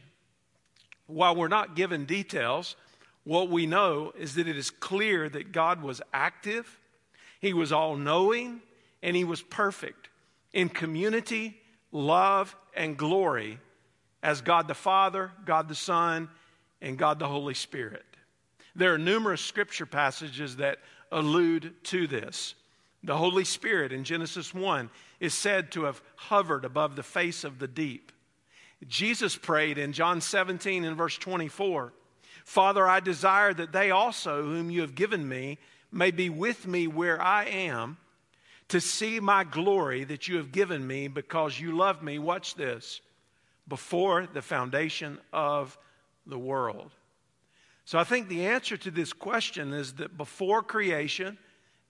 While 1.06 1.36
we're 1.36 1.48
not 1.48 1.76
given 1.76 2.06
details, 2.06 2.76
what 3.24 3.50
we 3.50 3.66
know 3.66 4.12
is 4.18 4.36
that 4.36 4.48
it 4.48 4.58
is 4.58 4.70
clear 4.70 5.30
that 5.30 5.52
God 5.52 5.82
was 5.82 6.02
active, 6.14 6.80
He 7.40 7.54
was 7.54 7.72
all 7.72 7.96
knowing, 7.96 8.62
and 9.04 9.16
He 9.16 9.24
was 9.24 9.42
perfect 9.42 10.10
in 10.54 10.70
community, 10.70 11.58
love, 11.92 12.56
and 12.76 12.98
glory 12.98 13.60
as 14.24 14.42
God 14.42 14.68
the 14.68 14.74
Father, 14.74 15.32
God 15.46 15.68
the 15.68 15.76
Son, 15.76 16.30
and 16.82 16.98
God 16.98 17.20
the 17.20 17.28
Holy 17.28 17.54
Spirit. 17.54 18.06
There 18.76 18.94
are 18.94 18.98
numerous 18.98 19.42
scripture 19.42 19.86
passages 19.86 20.58
that 20.58 20.80
allude 21.12 21.74
to 21.86 22.08
this. 22.08 22.56
The 23.04 23.18
Holy 23.18 23.44
Spirit 23.44 23.92
in 23.92 24.04
Genesis 24.04 24.54
1 24.54 24.90
is 25.20 25.34
said 25.34 25.72
to 25.72 25.84
have 25.84 26.02
hovered 26.16 26.66
above 26.66 26.96
the 26.96 27.04
face 27.04 27.44
of 27.44 27.60
the 27.60 27.68
deep. 27.68 28.12
Jesus 28.88 29.36
prayed 29.36 29.78
in 29.78 29.94
John 29.94 30.22
17 30.22 30.84
and 30.84 30.96
verse 30.96 31.18
24 31.18 31.94
Father, 32.44 32.88
I 32.88 33.00
desire 33.00 33.54
that 33.54 33.72
they 33.72 33.92
also, 33.92 34.44
whom 34.44 34.70
you 34.70 34.82
have 34.82 34.96
given 34.96 35.28
me, 35.28 35.58
may 35.92 36.12
be 36.12 36.30
with 36.30 36.68
me 36.68 36.88
where 36.88 37.22
I 37.22 37.46
am, 37.46 37.98
to 38.70 38.80
see 38.80 39.20
my 39.20 39.44
glory 39.44 40.06
that 40.06 40.28
you 40.28 40.38
have 40.38 40.52
given 40.52 40.86
me 40.86 41.10
because 41.10 41.60
you 41.60 41.76
love 41.76 42.02
me. 42.02 42.20
Watch 42.20 42.56
this 42.56 43.02
before 43.68 44.28
the 44.34 44.42
foundation 44.42 45.20
of 45.34 45.78
the 46.26 46.40
world. 46.40 46.92
So 47.84 48.00
I 48.00 48.06
think 48.06 48.30
the 48.30 48.46
answer 48.46 48.78
to 48.78 48.92
this 48.92 49.12
question 49.12 49.74
is 49.74 49.94
that 49.94 50.18
before 50.18 50.64
creation, 50.64 51.38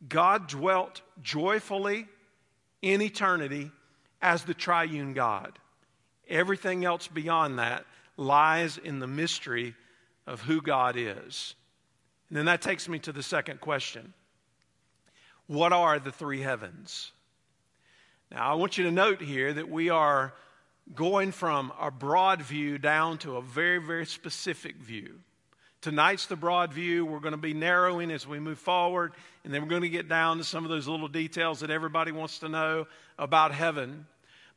God 0.08 0.48
dwelt 0.48 1.02
joyfully 1.22 2.08
in 2.82 3.02
eternity 3.02 3.72
as 4.22 4.44
the 4.44 4.56
triune 4.56 5.14
God. 5.14 5.60
Everything 6.28 6.86
else 6.86 7.08
beyond 7.08 7.60
that 7.60 7.86
lies 8.18 8.78
in 8.78 9.00
the 9.00 9.08
mystery 9.08 9.76
of 10.32 10.42
who 10.42 10.62
God 10.62 10.96
is. 10.98 11.56
And 12.30 12.38
then 12.38 12.46
that 12.46 12.62
takes 12.62 12.88
me 12.88 13.00
to 13.00 13.12
the 13.12 13.22
second 13.22 13.60
question 13.60 14.14
What 15.48 15.74
are 15.74 16.00
the 16.00 16.12
three 16.12 16.42
heavens? 16.42 17.12
Now, 18.32 18.50
I 18.50 18.56
want 18.56 18.78
you 18.78 18.86
to 18.86 18.92
note 18.92 19.22
here 19.22 19.54
that 19.54 19.70
we 19.70 19.90
are 19.90 20.34
going 20.96 21.34
from 21.34 21.74
a 21.80 21.92
broad 21.92 22.42
view 22.42 22.78
down 22.78 23.18
to 23.20 23.36
a 23.36 23.42
very, 23.42 23.78
very 23.78 24.06
specific 24.06 24.78
view. 24.78 25.20
Tonight's 25.82 26.28
the 26.28 26.38
broad 26.38 26.72
view. 26.72 27.06
We're 27.06 27.20
going 27.20 27.34
to 27.34 27.38
be 27.38 27.54
narrowing 27.54 28.10
as 28.10 28.26
we 28.26 28.40
move 28.40 28.60
forward, 28.60 29.12
and 29.44 29.54
then 29.54 29.62
we're 29.62 29.68
going 29.68 29.82
to 29.82 29.90
get 29.90 30.08
down 30.08 30.38
to 30.38 30.46
some 30.46 30.64
of 30.64 30.70
those 30.70 30.88
little 30.88 31.10
details 31.10 31.60
that 31.60 31.72
everybody 31.72 32.14
wants 32.14 32.40
to 32.40 32.48
know 32.48 32.88
about 33.20 33.54
heaven. 33.54 34.06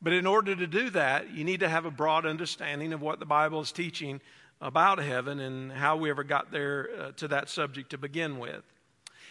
But 0.00 0.12
in 0.12 0.26
order 0.26 0.54
to 0.54 0.66
do 0.68 0.90
that, 0.90 1.34
you 1.34 1.42
need 1.42 1.60
to 1.60 1.68
have 1.68 1.84
a 1.84 1.90
broad 1.90 2.26
understanding 2.26 2.92
of 2.92 3.02
what 3.02 3.18
the 3.18 3.26
Bible 3.26 3.60
is 3.60 3.72
teaching 3.72 4.20
about 4.64 4.98
heaven 4.98 5.40
and 5.40 5.70
how 5.70 5.94
we 5.94 6.08
ever 6.08 6.24
got 6.24 6.50
there 6.50 6.88
uh, 6.98 7.12
to 7.12 7.28
that 7.28 7.50
subject 7.50 7.90
to 7.90 7.98
begin 7.98 8.38
with. 8.38 8.62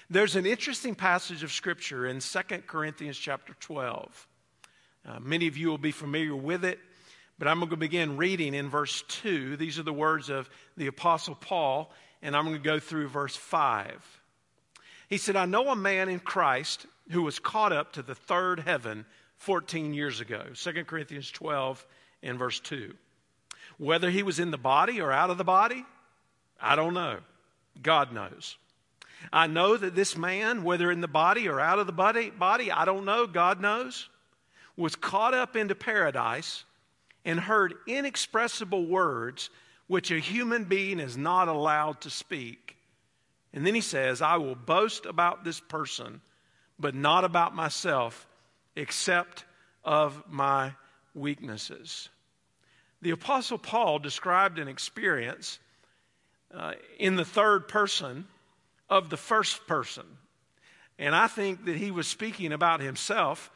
There's 0.08 0.36
an 0.36 0.46
interesting 0.46 0.93
passage 0.93 1.41
of 1.41 1.52
scripture 1.52 2.06
in 2.06 2.19
2 2.19 2.39
Corinthians 2.67 3.17
chapter 3.17 3.56
12. 3.60 4.28
Uh, 5.06 5.19
many 5.19 5.48
of 5.48 5.58
you 5.58 5.69
will 5.69 5.80
be 5.80 5.91
familiar 5.91 6.36
with 6.36 6.63
it. 6.63 6.78
But 7.39 7.48
I'm 7.48 7.58
going 7.58 7.72
to 7.72 7.78
begin 7.78 8.15
reading 8.15 8.54
in 8.54 8.69
verse 8.69 9.04
2. 9.08 9.58
These 9.58 9.80
are 9.80 9.84
the 9.84 9.91
words 9.91 10.30
of 10.30 10.48
the 10.78 10.86
Apostle 10.86 11.34
Paul, 11.34 11.91
and 12.22 12.36
I'm 12.36 12.46
going 12.46 12.58
to 12.58 12.63
go 12.63 12.78
through 12.78 13.08
verse 13.08 13.36
5. 13.36 14.22
He 15.10 15.17
said, 15.17 15.36
I 15.36 15.46
know 15.46 15.69
a 15.69 15.76
man 15.76 16.10
in 16.10 16.19
Christ 16.19 16.86
who 17.10 17.24
was 17.24 17.39
caught 17.39 17.74
up 17.74 17.93
to 17.93 18.04
the 18.04 18.13
third 18.13 18.60
heaven 18.60 19.04
14 19.38 19.96
years 19.96 20.22
ago. 20.22 20.43
2 20.54 20.84
Corinthians 20.86 21.32
12 21.32 21.84
and 22.22 22.38
verse 22.38 22.60
2. 22.60 22.93
Whether 23.78 24.10
he 24.10 24.24
was 24.24 24.40
in 24.40 24.52
the 24.52 24.58
body 24.58 25.02
or 25.02 25.12
out 25.12 25.30
of 25.30 25.38
the 25.38 25.44
body, 25.44 25.86
I 26.62 26.76
don't 26.76 26.94
know. 26.94 27.18
God 27.82 28.14
knows. 28.14 28.58
I 29.32 29.48
know 29.48 29.78
that 29.78 29.96
this 29.96 30.18
man, 30.18 30.64
whether 30.64 30.92
in 30.92 31.02
the 31.02 31.08
body 31.08 31.48
or 31.48 31.60
out 31.60 31.80
of 31.80 31.88
the 31.88 31.94
body, 31.94 32.30
body 32.30 32.72
I 32.72 32.86
don't 32.86 33.06
know, 33.06 33.26
God 33.26 33.62
knows, 33.62 34.10
was 34.76 34.96
caught 34.96 35.34
up 35.34 35.56
into 35.56 35.76
paradise 35.76 36.66
and 37.26 37.40
heard 37.40 37.74
inexpressible 37.88 38.86
words 38.86 39.50
which 39.88 40.12
a 40.12 40.20
human 40.20 40.66
being 40.66 41.00
is 41.00 41.18
not 41.18 41.48
allowed 41.48 42.02
to 42.02 42.10
speak. 42.10 42.76
And 43.54 43.66
then 43.66 43.76
he 43.76 43.82
says, 43.82 44.22
I 44.22 44.38
will 44.38 44.56
boast 44.56 45.06
about 45.06 45.44
this 45.44 45.60
person, 45.60 46.22
but 46.80 46.96
not 46.96 47.24
about 47.24 47.56
myself 47.56 48.28
except 48.76 49.46
of 49.84 50.24
my 50.28 50.74
weaknesses. 51.14 52.10
The 53.04 53.12
Apostle 53.12 53.58
Paul 53.58 54.00
described 54.00 54.60
an 54.60 54.70
experience 54.70 55.60
uh, 56.56 56.72
in 56.98 57.18
the 57.18 57.26
third 57.26 57.68
person 57.68 58.26
of 58.89 59.10
the 59.10 59.18
first 59.18 59.68
person. 59.68 60.06
And 60.98 61.13
I 61.13 61.28
think 61.28 61.66
that 61.66 61.76
he 61.76 61.92
was 61.92 62.08
speaking 62.08 62.54
about 62.54 62.80
himself 62.80 63.52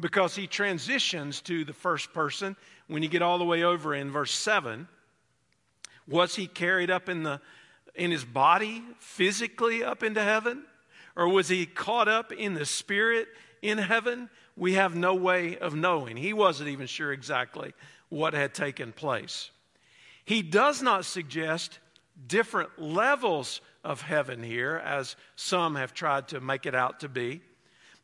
because 0.00 0.34
he 0.34 0.48
transitions 0.48 1.40
to 1.42 1.64
the 1.64 1.72
first 1.72 2.12
person 2.12 2.56
when 2.88 3.04
you 3.04 3.08
get 3.08 3.22
all 3.22 3.38
the 3.38 3.44
way 3.44 3.62
over 3.62 3.94
in 3.94 4.10
verse 4.10 4.32
7. 4.32 4.88
Was 6.08 6.34
he 6.34 6.48
carried 6.48 6.90
up 6.90 7.08
in, 7.08 7.22
the, 7.22 7.40
in 7.94 8.10
his 8.10 8.24
body, 8.24 8.82
physically 8.98 9.84
up 9.84 10.02
into 10.02 10.24
heaven? 10.24 10.64
Or 11.14 11.28
was 11.28 11.48
he 11.48 11.66
caught 11.66 12.08
up 12.08 12.32
in 12.32 12.54
the 12.54 12.66
spirit 12.66 13.28
in 13.62 13.78
heaven? 13.78 14.28
We 14.56 14.72
have 14.72 14.96
no 14.96 15.14
way 15.14 15.56
of 15.56 15.76
knowing. 15.76 16.16
He 16.16 16.32
wasn't 16.32 16.70
even 16.70 16.88
sure 16.88 17.12
exactly 17.12 17.74
what 18.08 18.34
had 18.34 18.54
taken 18.54 18.92
place. 18.92 19.50
He 20.24 20.42
does 20.42 20.82
not 20.82 21.04
suggest 21.04 21.78
different 22.26 22.78
levels 22.78 23.60
of 23.84 24.02
heaven 24.02 24.42
here, 24.42 24.76
as 24.84 25.16
some 25.36 25.76
have 25.76 25.94
tried 25.94 26.28
to 26.28 26.40
make 26.40 26.66
it 26.66 26.74
out 26.74 27.00
to 27.00 27.08
be, 27.08 27.40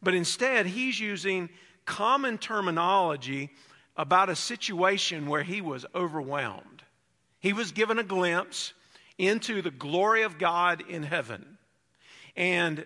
but 0.02 0.14
instead 0.14 0.66
he's 0.66 0.98
using 0.98 1.48
common 1.84 2.38
terminology 2.38 3.50
about 3.96 4.28
a 4.28 4.36
situation 4.36 5.26
where 5.26 5.42
he 5.42 5.60
was 5.60 5.86
overwhelmed. 5.94 6.82
He 7.40 7.52
was 7.52 7.72
given 7.72 7.98
a 7.98 8.04
glimpse 8.04 8.72
into 9.18 9.62
the 9.62 9.70
glory 9.70 10.22
of 10.22 10.38
God 10.38 10.82
in 10.88 11.02
heaven. 11.02 11.58
And 12.36 12.84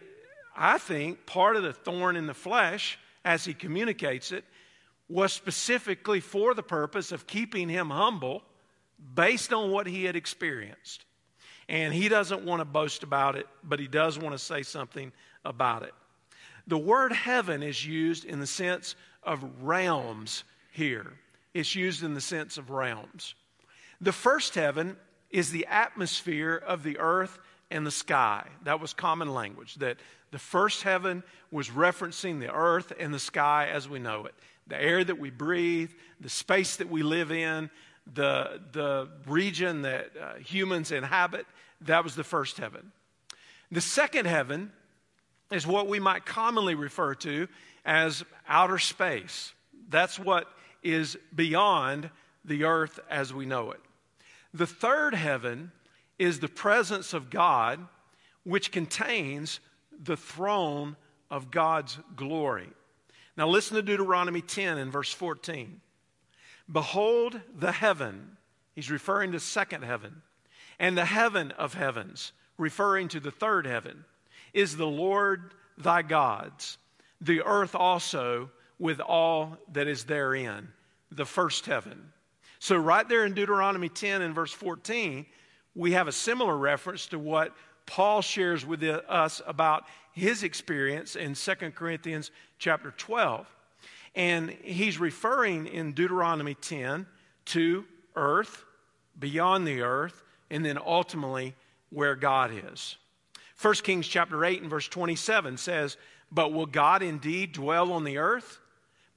I 0.56 0.78
think 0.78 1.24
part 1.26 1.56
of 1.56 1.62
the 1.62 1.72
thorn 1.72 2.16
in 2.16 2.26
the 2.26 2.34
flesh, 2.34 2.98
as 3.24 3.44
he 3.44 3.54
communicates 3.54 4.32
it, 4.32 4.44
was 5.08 5.32
specifically 5.32 6.20
for 6.20 6.54
the 6.54 6.62
purpose 6.62 7.12
of 7.12 7.26
keeping 7.26 7.68
him 7.68 7.90
humble 7.90 8.42
based 9.14 9.52
on 9.52 9.70
what 9.70 9.86
he 9.86 10.04
had 10.04 10.16
experienced. 10.16 11.04
And 11.68 11.92
he 11.92 12.08
doesn't 12.08 12.44
want 12.44 12.60
to 12.60 12.64
boast 12.64 13.02
about 13.02 13.36
it, 13.36 13.46
but 13.62 13.78
he 13.80 13.88
does 13.88 14.18
want 14.18 14.32
to 14.32 14.38
say 14.38 14.62
something 14.62 15.12
about 15.44 15.82
it. 15.82 15.92
The 16.66 16.78
word 16.78 17.12
heaven 17.12 17.62
is 17.62 17.86
used 17.86 18.24
in 18.24 18.40
the 18.40 18.46
sense 18.46 18.94
of 19.22 19.44
realms 19.62 20.44
here. 20.72 21.12
It's 21.54 21.74
used 21.74 22.02
in 22.02 22.14
the 22.14 22.20
sense 22.20 22.58
of 22.58 22.70
realms. 22.70 23.34
The 24.00 24.12
first 24.12 24.54
heaven 24.54 24.96
is 25.30 25.50
the 25.50 25.66
atmosphere 25.66 26.56
of 26.56 26.82
the 26.82 26.98
earth 26.98 27.38
and 27.70 27.86
the 27.86 27.90
sky. 27.90 28.46
That 28.64 28.80
was 28.80 28.92
common 28.92 29.32
language, 29.32 29.76
that 29.76 29.98
the 30.30 30.38
first 30.38 30.82
heaven 30.82 31.22
was 31.50 31.68
referencing 31.68 32.40
the 32.40 32.52
earth 32.52 32.92
and 32.98 33.12
the 33.12 33.18
sky 33.18 33.68
as 33.72 33.88
we 33.88 33.98
know 33.98 34.26
it 34.26 34.34
the 34.68 34.80
air 34.80 35.02
that 35.02 35.18
we 35.18 35.30
breathe, 35.30 35.90
the 36.20 36.28
space 36.28 36.76
that 36.76 36.90
we 36.90 37.02
live 37.02 37.32
in, 37.32 37.70
the, 38.14 38.60
the 38.72 39.08
region 39.26 39.82
that 39.82 40.10
uh, 40.20 40.34
humans 40.34 40.92
inhabit. 40.92 41.46
That 41.82 42.04
was 42.04 42.14
the 42.14 42.24
first 42.24 42.58
heaven. 42.58 42.92
The 43.70 43.80
second 43.80 44.26
heaven 44.26 44.70
is 45.50 45.66
what 45.66 45.88
we 45.88 46.00
might 46.00 46.26
commonly 46.26 46.74
refer 46.74 47.14
to 47.16 47.48
as 47.84 48.24
outer 48.46 48.78
space. 48.78 49.52
That's 49.88 50.18
what 50.18 50.46
is 50.82 51.16
beyond 51.34 52.10
the 52.44 52.64
earth 52.64 53.00
as 53.10 53.32
we 53.32 53.46
know 53.46 53.70
it. 53.72 53.80
The 54.52 54.66
third 54.66 55.14
heaven 55.14 55.72
is 56.18 56.40
the 56.40 56.48
presence 56.48 57.14
of 57.14 57.30
God, 57.30 57.86
which 58.44 58.72
contains 58.72 59.60
the 60.02 60.16
throne 60.16 60.96
of 61.30 61.50
God's 61.50 61.98
glory. 62.16 62.68
Now, 63.36 63.48
listen 63.48 63.76
to 63.76 63.82
Deuteronomy 63.82 64.40
10 64.40 64.78
and 64.78 64.92
verse 64.92 65.12
14. 65.12 65.80
Behold 66.70 67.40
the 67.56 67.72
heaven, 67.72 68.36
he's 68.74 68.90
referring 68.90 69.32
to 69.32 69.40
second 69.40 69.84
heaven, 69.84 70.22
and 70.78 70.96
the 70.96 71.04
heaven 71.04 71.52
of 71.52 71.74
heavens, 71.74 72.32
referring 72.56 73.08
to 73.08 73.20
the 73.20 73.30
third 73.30 73.66
heaven, 73.66 74.04
is 74.52 74.76
the 74.76 74.86
Lord 74.86 75.54
thy 75.76 76.02
God's, 76.02 76.78
the 77.20 77.42
earth 77.42 77.74
also 77.74 78.50
with 78.78 79.00
all 79.00 79.56
that 79.72 79.88
is 79.88 80.04
therein, 80.04 80.68
the 81.10 81.24
first 81.24 81.66
heaven. 81.66 82.12
So, 82.58 82.76
right 82.76 83.08
there 83.08 83.24
in 83.24 83.34
Deuteronomy 83.34 83.88
10 83.88 84.22
and 84.22 84.34
verse 84.34 84.52
14, 84.52 85.26
we 85.74 85.92
have 85.92 86.08
a 86.08 86.12
similar 86.12 86.56
reference 86.56 87.06
to 87.08 87.18
what 87.18 87.54
Paul 87.86 88.20
shares 88.20 88.66
with 88.66 88.82
us 88.82 89.40
about 89.46 89.84
his 90.12 90.42
experience 90.42 91.16
in 91.16 91.34
2 91.34 91.54
Corinthians 91.74 92.30
chapter 92.58 92.92
12. 92.96 93.46
And 94.14 94.50
he's 94.62 94.98
referring 94.98 95.66
in 95.66 95.92
Deuteronomy 95.92 96.54
10 96.54 97.06
to 97.46 97.84
earth, 98.16 98.64
beyond 99.18 99.66
the 99.66 99.82
earth, 99.82 100.22
and 100.50 100.64
then 100.64 100.78
ultimately 100.78 101.54
where 101.90 102.14
God 102.14 102.50
is. 102.72 102.96
1 103.60 103.74
Kings 103.74 104.06
chapter 104.06 104.44
8 104.44 104.62
and 104.62 104.70
verse 104.70 104.88
27 104.88 105.56
says, 105.56 105.96
But 106.30 106.52
will 106.52 106.66
God 106.66 107.02
indeed 107.02 107.52
dwell 107.52 107.92
on 107.92 108.04
the 108.04 108.18
earth? 108.18 108.58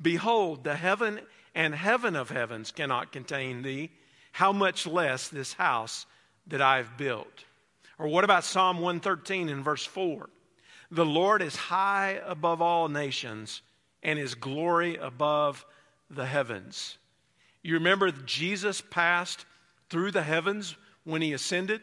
Behold, 0.02 0.64
the 0.64 0.76
heaven 0.76 1.20
and 1.54 1.76
heaven 1.76 2.16
of 2.16 2.30
heavens 2.30 2.72
cannot 2.72 3.12
contain 3.12 3.62
thee. 3.62 3.92
How 4.32 4.52
much 4.54 4.88
less 4.88 5.28
this 5.28 5.54
house 5.54 6.06
that 6.48 6.62
I've 6.62 6.98
built? 6.98 7.46
Or 7.98 8.08
what 8.08 8.24
about 8.24 8.44
Psalm 8.44 8.78
113 8.78 9.50
and 9.50 9.64
verse 9.64 9.86
4? 9.86 10.30
The 10.90 11.06
Lord 11.06 11.42
is 11.42 11.56
high 11.56 12.20
above 12.26 12.62
all 12.62 12.90
nations, 12.90 13.62
and 14.04 14.20
his 14.20 14.36
glory 14.36 14.98
above 14.98 15.66
the 16.10 16.26
heavens. 16.26 16.98
You 17.64 17.76
remember 17.76 18.12
Jesus 18.12 18.82
passed 18.82 19.46
through 19.90 20.12
the 20.12 20.24
heavens 20.24 20.76
when 21.04 21.22
he 21.22 21.34
ascended? 21.34 21.82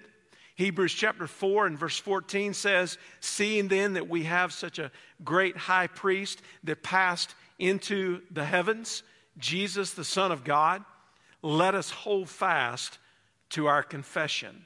Hebrews 0.57 0.93
chapter 0.93 1.29
4 1.29 1.69
and 1.69 1.79
verse 1.79 1.99
14 1.99 2.53
says, 2.53 2.99
Seeing 3.21 3.69
then 3.69 3.93
that 3.95 4.09
we 4.09 4.25
have 4.25 4.53
such 4.53 4.81
a 4.81 4.91
great 5.25 5.57
high 5.57 5.87
priest 5.87 6.43
that 6.65 6.83
passed 6.83 7.35
into 7.61 8.23
the 8.33 8.45
heavens, 8.45 9.05
Jesus, 9.39 9.93
the 9.93 10.05
Son 10.05 10.33
of 10.33 10.43
God, 10.43 10.85
let 11.43 11.77
us 11.77 11.91
hold 11.91 12.29
fast 12.29 12.99
to 13.51 13.67
our 13.67 13.83
confession. 13.83 14.65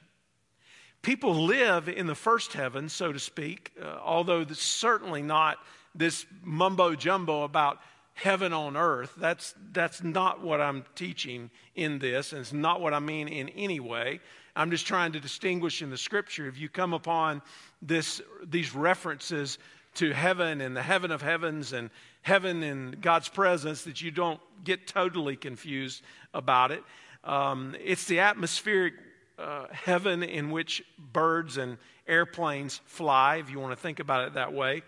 People 1.01 1.35
live 1.35 1.89
in 1.89 2.07
the 2.07 2.15
first 2.15 2.53
heaven, 2.53 2.87
so 2.87 3.11
to 3.11 3.19
speak, 3.19 3.71
uh, 3.81 3.97
although 4.03 4.45
certainly 4.53 5.21
not 5.21 5.57
this 5.93 6.25
mumbo 6.43 6.95
jumbo 6.95 7.43
about 7.43 7.79
heaven 8.13 8.53
on 8.53 8.77
earth. 8.77 9.13
That's, 9.17 9.53
that's 9.71 10.03
not 10.03 10.41
what 10.41 10.61
I'm 10.61 10.85
teaching 10.95 11.49
in 11.75 11.99
this, 11.99 12.31
and 12.31 12.41
it's 12.41 12.53
not 12.53 12.79
what 12.79 12.93
I 12.93 12.99
mean 12.99 13.27
in 13.27 13.49
any 13.49 13.79
way. 13.79 14.19
I'm 14.55 14.71
just 14.71 14.85
trying 14.85 15.11
to 15.13 15.19
distinguish 15.19 15.81
in 15.81 15.89
the 15.89 15.97
scripture. 15.97 16.47
If 16.47 16.57
you 16.57 16.69
come 16.69 16.93
upon 16.93 17.41
this, 17.81 18.21
these 18.47 18.75
references 18.75 19.57
to 19.95 20.11
heaven 20.11 20.61
and 20.61 20.75
the 20.75 20.81
heaven 20.81 21.11
of 21.11 21.21
heavens 21.21 21.73
and 21.73 21.89
heaven 22.21 22.63
in 22.63 22.97
God's 23.01 23.29
presence, 23.29 23.83
that 23.83 24.01
you 24.01 24.11
don't 24.11 24.39
get 24.63 24.87
totally 24.87 25.35
confused 25.35 26.03
about 26.33 26.71
it. 26.71 26.83
Um, 27.23 27.75
it's 27.83 28.05
the 28.05 28.19
atmospheric 28.19 28.93
uh, 29.39 29.67
heaven 29.71 30.23
in 30.23 30.51
which 30.51 30.83
birds 30.97 31.57
and 31.57 31.77
airplanes 32.07 32.81
fly, 32.85 33.37
if 33.37 33.49
you 33.49 33.59
want 33.59 33.71
to 33.71 33.81
think 33.81 33.99
about 33.99 34.27
it 34.27 34.33
that 34.33 34.53
way. 34.53 34.83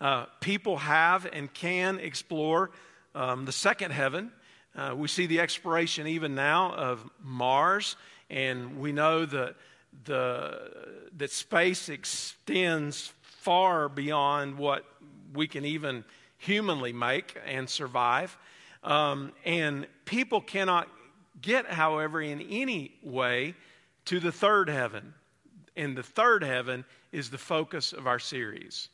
Uh, 0.00 0.26
people 0.40 0.76
have 0.78 1.26
and 1.32 1.52
can 1.52 1.98
explore 1.98 2.70
um, 3.14 3.44
the 3.44 3.52
second 3.52 3.90
heaven. 3.92 4.30
Uh, 4.76 4.94
we 4.96 5.08
see 5.08 5.26
the 5.26 5.40
exploration 5.40 6.06
even 6.06 6.34
now 6.34 6.72
of 6.74 7.08
Mars, 7.22 7.96
and 8.28 8.78
we 8.78 8.92
know 8.92 9.26
that, 9.26 9.56
the, 10.04 10.70
that 11.16 11.30
space 11.30 11.88
extends 11.88 13.12
far 13.22 13.88
beyond 13.88 14.56
what 14.56 14.84
we 15.34 15.48
can 15.48 15.64
even 15.64 16.04
humanly 16.38 16.92
make 16.92 17.36
and 17.46 17.68
survive. 17.68 18.36
Um, 18.82 19.32
and 19.44 19.86
people 20.04 20.40
cannot 20.40 20.88
get, 21.40 21.66
however, 21.66 22.20
in 22.20 22.40
any 22.40 22.94
way 23.02 23.54
to 24.06 24.20
the 24.20 24.32
third 24.32 24.68
heaven. 24.68 25.14
And 25.76 25.96
the 25.96 26.02
third 26.02 26.42
heaven 26.42 26.84
is 27.12 27.30
the 27.30 27.38
focus 27.38 27.92
of 27.92 28.06
our 28.06 28.18
series 28.18 28.88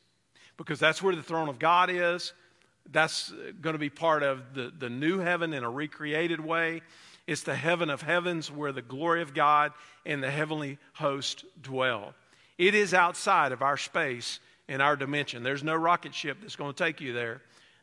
because 0.57 0.79
that's 0.79 1.01
where 1.01 1.15
the 1.15 1.23
throne 1.23 1.49
of 1.49 1.59
God 1.59 1.89
is. 1.89 2.33
That's 2.91 3.31
going 3.61 3.73
to 3.73 3.79
be 3.79 3.89
part 3.89 4.23
of 4.23 4.53
the, 4.53 4.71
the 4.77 4.89
new 4.89 5.19
heaven 5.19 5.53
in 5.53 5.63
a 5.63 5.69
recreated 5.69 6.39
way. 6.39 6.81
It's 7.25 7.43
the 7.43 7.55
heaven 7.55 7.89
of 7.89 8.01
heavens 8.01 8.49
where 8.49 8.71
the 8.71 8.81
glory 8.81 9.21
of 9.21 9.33
God 9.33 9.73
and 10.05 10.23
the 10.23 10.31
heavenly 10.31 10.77
host 10.93 11.43
dwell. 11.61 12.13
It 12.57 12.73
is 12.73 12.93
outside 12.93 13.51
of 13.51 13.61
our 13.61 13.77
space 13.77 14.39
and 14.69 14.81
our 14.81 14.95
dimension. 14.95 15.43
There's 15.43 15.63
no 15.63 15.75
rocket 15.75 16.15
ship 16.15 16.37
that's 16.41 16.55
going 16.55 16.73
to 16.73 16.83
take 16.83 17.01
you 17.01 17.13
there. 17.13 17.41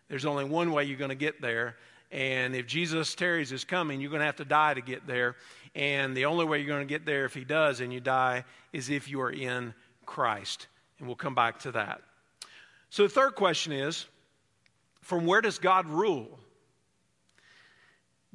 There's 0.08 0.24
only 0.24 0.44
one 0.44 0.72
way 0.72 0.84
you're 0.84 0.98
going 0.98 1.10
to 1.10 1.14
get 1.14 1.40
there, 1.40 1.76
and 2.14 2.54
if 2.54 2.68
Jesus 2.68 3.12
tarries 3.16 3.50
his 3.50 3.64
coming, 3.64 4.00
you're 4.00 4.08
going 4.08 4.20
to 4.20 4.26
have 4.26 4.36
to 4.36 4.44
die 4.44 4.72
to 4.72 4.80
get 4.80 5.04
there. 5.04 5.34
And 5.74 6.16
the 6.16 6.26
only 6.26 6.44
way 6.44 6.58
you're 6.58 6.68
going 6.68 6.86
to 6.86 6.92
get 6.92 7.04
there 7.04 7.24
if 7.24 7.34
he 7.34 7.42
does 7.42 7.80
and 7.80 7.92
you 7.92 7.98
die 7.98 8.44
is 8.72 8.88
if 8.88 9.08
you 9.08 9.20
are 9.20 9.32
in 9.32 9.74
Christ. 10.06 10.68
And 10.98 11.08
we'll 11.08 11.16
come 11.16 11.34
back 11.34 11.58
to 11.60 11.72
that. 11.72 12.02
So 12.88 13.02
the 13.02 13.08
third 13.08 13.34
question 13.34 13.72
is 13.72 14.06
From 15.00 15.26
where 15.26 15.40
does 15.40 15.58
God 15.58 15.88
rule? 15.88 16.38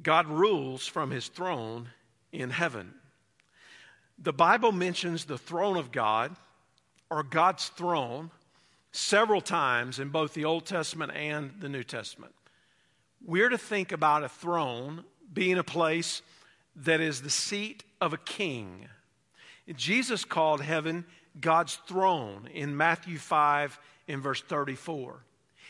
God 0.02 0.26
rules 0.26 0.86
from 0.86 1.10
his 1.10 1.28
throne 1.28 1.88
in 2.32 2.50
heaven. 2.50 2.92
The 4.18 4.34
Bible 4.34 4.72
mentions 4.72 5.24
the 5.24 5.38
throne 5.38 5.78
of 5.78 5.90
God 5.90 6.36
or 7.08 7.22
God's 7.22 7.68
throne 7.70 8.30
several 8.92 9.40
times 9.40 9.98
in 9.98 10.10
both 10.10 10.34
the 10.34 10.44
Old 10.44 10.66
Testament 10.66 11.12
and 11.14 11.54
the 11.60 11.68
New 11.70 11.82
Testament. 11.82 12.34
We're 13.24 13.48
to 13.48 13.58
think 13.58 13.92
about 13.92 14.24
a 14.24 14.28
throne 14.28 15.04
being 15.32 15.58
a 15.58 15.64
place 15.64 16.22
that 16.76 17.00
is 17.00 17.22
the 17.22 17.30
seat 17.30 17.84
of 18.00 18.12
a 18.12 18.18
king. 18.18 18.88
Jesus 19.76 20.24
called 20.24 20.60
heaven 20.60 21.04
God's 21.38 21.76
throne 21.86 22.48
in 22.52 22.76
Matthew 22.76 23.18
5 23.18 23.78
in 24.08 24.20
verse 24.20 24.42
34. 24.42 25.22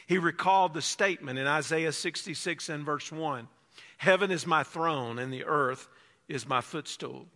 He 0.07 0.19
recalled 0.19 0.75
the 0.75 0.83
statement 0.83 1.39
in 1.39 1.47
Isaiah 1.47 1.93
66 1.93 2.69
and 2.69 2.85
verse 2.85 3.13
1 3.13 3.49
Heaven 3.99 4.31
is 4.31 4.47
my 4.47 4.63
throne, 4.63 5.19
and 5.19 5.31
the 5.31 5.45
earth 5.45 5.87
is 6.27 6.49
my 6.49 6.63
footstool. 6.63 7.27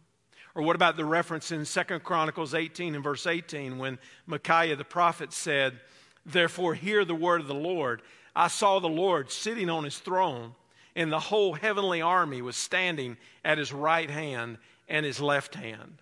Or 0.54 0.62
what 0.62 0.76
about 0.76 0.96
the 0.96 1.04
reference 1.04 1.52
in 1.52 1.66
2 1.66 1.98
Chronicles 2.00 2.54
18 2.54 2.94
and 2.94 3.04
verse 3.04 3.26
18 3.26 3.76
when 3.76 3.98
Micaiah 4.26 4.76
the 4.76 4.84
prophet 4.84 5.32
said, 5.32 5.78
Therefore, 6.24 6.74
hear 6.74 7.04
the 7.04 7.14
word 7.14 7.42
of 7.42 7.48
the 7.48 7.54
Lord. 7.54 8.00
I 8.34 8.48
saw 8.48 8.78
the 8.78 8.88
Lord 8.88 9.30
sitting 9.30 9.70
on 9.70 9.84
his 9.84 9.98
throne, 9.98 10.54
and 10.96 11.10
the 11.12 11.20
whole 11.20 11.54
heavenly 11.54 12.02
army 12.02 12.42
was 12.42 12.56
standing 12.56 13.16
at 13.44 13.58
his 13.58 13.72
right 13.72 14.10
hand 14.10 14.58
and 14.88 15.04
his 15.04 15.20
left 15.20 15.54
hand. 15.54 15.98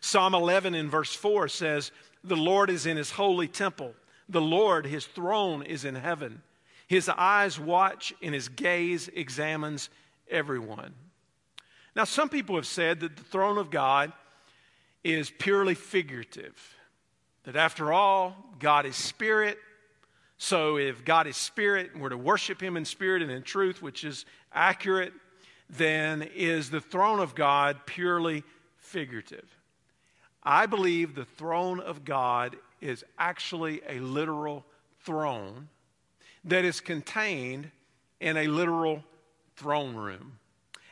Psalm 0.00 0.34
11 0.34 0.74
in 0.74 0.90
verse 0.90 1.14
4 1.14 1.48
says, 1.48 1.92
The 2.24 2.36
Lord 2.36 2.70
is 2.70 2.86
in 2.86 2.96
his 2.96 3.12
holy 3.12 3.48
temple. 3.48 3.94
The 4.28 4.40
Lord, 4.40 4.86
his 4.86 5.06
throne 5.06 5.62
is 5.62 5.84
in 5.84 5.94
heaven. 5.94 6.42
His 6.86 7.08
eyes 7.08 7.58
watch 7.58 8.12
and 8.22 8.34
his 8.34 8.48
gaze 8.48 9.08
examines 9.08 9.90
everyone. 10.28 10.94
Now, 11.94 12.04
some 12.04 12.28
people 12.28 12.56
have 12.56 12.66
said 12.66 13.00
that 13.00 13.16
the 13.16 13.24
throne 13.24 13.58
of 13.58 13.70
God 13.70 14.12
is 15.04 15.30
purely 15.30 15.74
figurative, 15.74 16.76
that 17.44 17.56
after 17.56 17.92
all, 17.92 18.36
God 18.58 18.86
is 18.86 18.96
spirit. 18.96 19.58
So, 20.44 20.76
if 20.76 21.04
God 21.04 21.28
is 21.28 21.36
spirit 21.36 21.92
and 21.92 22.02
we're 22.02 22.08
to 22.08 22.16
worship 22.16 22.60
him 22.60 22.76
in 22.76 22.84
spirit 22.84 23.22
and 23.22 23.30
in 23.30 23.44
truth, 23.44 23.80
which 23.80 24.02
is 24.02 24.24
accurate, 24.52 25.12
then 25.70 26.22
is 26.34 26.68
the 26.68 26.80
throne 26.80 27.20
of 27.20 27.36
God 27.36 27.86
purely 27.86 28.42
figurative? 28.76 29.48
I 30.42 30.66
believe 30.66 31.14
the 31.14 31.24
throne 31.24 31.78
of 31.78 32.04
God 32.04 32.56
is 32.80 33.04
actually 33.20 33.82
a 33.88 34.00
literal 34.00 34.66
throne 35.04 35.68
that 36.42 36.64
is 36.64 36.80
contained 36.80 37.70
in 38.18 38.36
a 38.36 38.48
literal 38.48 39.04
throne 39.54 39.94
room. 39.94 40.40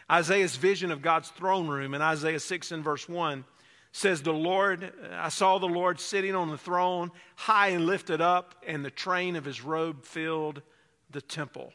Isaiah's 0.09 0.55
vision 0.55 0.93
of 0.93 1.03
God's 1.03 1.31
throne 1.31 1.67
room 1.67 1.95
in 1.95 2.03
Isaiah 2.03 2.39
6 2.39 2.71
and 2.71 2.85
verse 2.85 3.09
1 3.09 3.45
says, 3.93 4.23
The 4.23 4.33
Lord, 4.33 4.93
I 5.13 5.29
saw 5.29 5.59
the 5.59 5.67
Lord 5.67 6.01
sitting 6.01 6.35
on 6.35 6.51
the 6.51 6.59
throne, 6.59 7.11
high 7.37 7.69
and 7.69 7.87
lifted 7.87 8.21
up, 8.21 8.55
and 8.67 8.85
the 8.85 8.91
train 8.91 9.37
of 9.37 9.45
his 9.45 9.63
robe 9.63 10.05
filled 10.05 10.63
the 11.11 11.21
temple. 11.21 11.73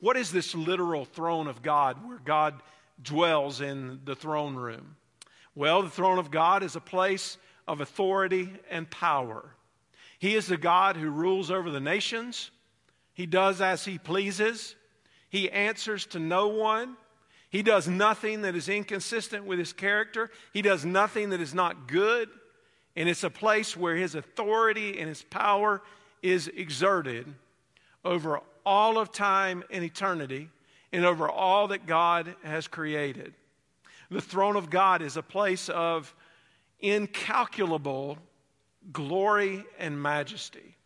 What 0.00 0.16
is 0.16 0.30
this 0.30 0.54
literal 0.54 1.04
throne 1.04 1.48
of 1.48 1.62
God 1.62 2.06
where 2.06 2.18
God 2.18 2.54
dwells 3.02 3.60
in 3.60 4.00
the 4.04 4.14
throne 4.14 4.54
room? 4.54 4.96
Well, 5.54 5.82
the 5.82 5.90
throne 5.90 6.18
of 6.18 6.30
God 6.30 6.62
is 6.62 6.76
a 6.76 6.80
place 6.80 7.36
of 7.66 7.80
authority 7.80 8.52
and 8.70 8.88
power. 8.88 9.54
He 10.18 10.34
is 10.34 10.46
the 10.46 10.56
God 10.56 10.96
who 10.96 11.10
rules 11.10 11.50
over 11.50 11.70
the 11.70 11.80
nations. 11.80 12.50
He 13.12 13.26
does 13.26 13.60
as 13.60 13.84
he 13.84 13.98
pleases. 13.98 14.76
He 15.28 15.50
answers 15.50 16.06
to 16.06 16.18
no 16.18 16.48
one. 16.48 16.96
He 17.50 17.62
does 17.62 17.88
nothing 17.88 18.42
that 18.42 18.54
is 18.54 18.68
inconsistent 18.68 19.44
with 19.44 19.58
his 19.58 19.72
character. 19.72 20.30
He 20.52 20.62
does 20.62 20.84
nothing 20.84 21.30
that 21.30 21.40
is 21.40 21.54
not 21.54 21.88
good. 21.88 22.28
And 22.94 23.08
it's 23.08 23.24
a 23.24 23.30
place 23.30 23.76
where 23.76 23.96
his 23.96 24.14
authority 24.14 24.98
and 24.98 25.08
his 25.08 25.22
power 25.22 25.82
is 26.22 26.48
exerted 26.48 27.32
over 28.04 28.40
all 28.66 28.98
of 28.98 29.12
time 29.12 29.64
and 29.70 29.82
eternity 29.82 30.50
and 30.92 31.04
over 31.04 31.28
all 31.28 31.68
that 31.68 31.86
God 31.86 32.34
has 32.42 32.68
created. 32.68 33.32
The 34.10 34.20
throne 34.20 34.56
of 34.56 34.68
God 34.68 35.00
is 35.00 35.16
a 35.16 35.22
place 35.22 35.68
of 35.68 36.14
incalculable 36.80 38.18
glory 38.92 39.64
and 39.78 40.00
majesty. 40.00 40.76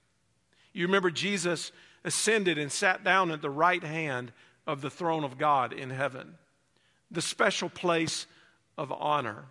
You 0.72 0.87
remember 0.87 1.11
Jesus 1.11 1.72
ascended 2.05 2.59
and 2.59 2.70
sat 2.70 3.05
down 3.05 3.31
at 3.31 3.42
the 3.42 3.51
right 3.51 3.83
hand 3.83 4.33
of 4.66 4.81
the 4.81 4.90
throne 4.90 5.25
of 5.25 5.38
God 5.38 5.72
in 5.72 5.90
heaven 5.90 6.35
the 7.12 7.22
special 7.22 7.68
place 7.68 8.27
of 8.77 8.90
honor. 8.90 9.44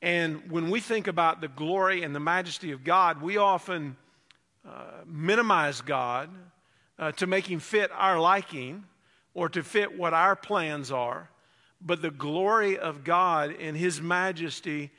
And 0.00 0.50
when 0.50 0.70
we 0.70 0.80
think 0.80 1.08
about 1.08 1.40
the 1.40 1.48
glory 1.48 2.02
and 2.02 2.14
the 2.14 2.20
majesty 2.20 2.70
of 2.70 2.84
God, 2.84 3.20
we 3.20 3.36
often 3.36 3.96
uh, 4.66 5.02
minimize 5.06 5.80
God 5.80 6.30
uh, 6.98 7.12
to 7.12 7.26
make 7.26 7.46
him 7.46 7.58
fit 7.58 7.90
our 7.92 8.20
liking 8.20 8.84
or 9.34 9.48
to 9.48 9.62
fit 9.62 9.98
what 9.98 10.14
our 10.14 10.36
plans 10.36 10.92
are. 10.92 11.30
But 11.80 12.02
the 12.02 12.10
glory 12.10 12.78
of 12.78 13.02
God 13.02 13.54
and 13.58 13.76
his 13.76 14.00
majesty 14.00 14.90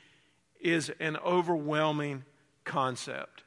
is 0.60 0.90
an 1.00 1.16
overwhelming 1.18 2.24
concept. 2.64 3.44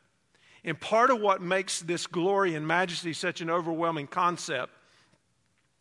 And 0.64 0.80
part 0.80 1.12
of 1.12 1.20
what 1.20 1.42
makes 1.42 1.82
this 1.82 2.08
glory 2.08 2.56
and 2.56 2.66
majesty 2.66 3.14
such 3.14 3.42
an 3.42 3.50
overwhelming 3.50 4.08
concept 4.08 4.72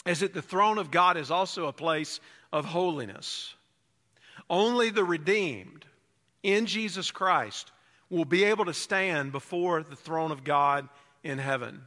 is 0.05 0.21
that 0.21 0.35
the 0.35 0.43
throne 0.43 0.79
of 0.79 0.91
God 0.91 1.17
is 1.17 1.31
also 1.31 1.67
a 1.67 1.73
place 1.73 2.21
of 2.53 2.65
holiness. 2.65 3.55
Only 4.51 4.91
the 4.91 5.05
redeemed 5.05 5.85
in 6.43 6.67
Jesus 6.67 7.11
Christ 7.11 7.71
will 8.11 8.25
be 8.25 8.45
able 8.45 8.65
to 8.67 8.75
stand 8.75 9.33
before 9.33 9.83
the 9.83 9.97
throne 9.97 10.33
of 10.33 10.45
God 10.45 10.89
in 11.23 11.39
heaven. 11.39 11.83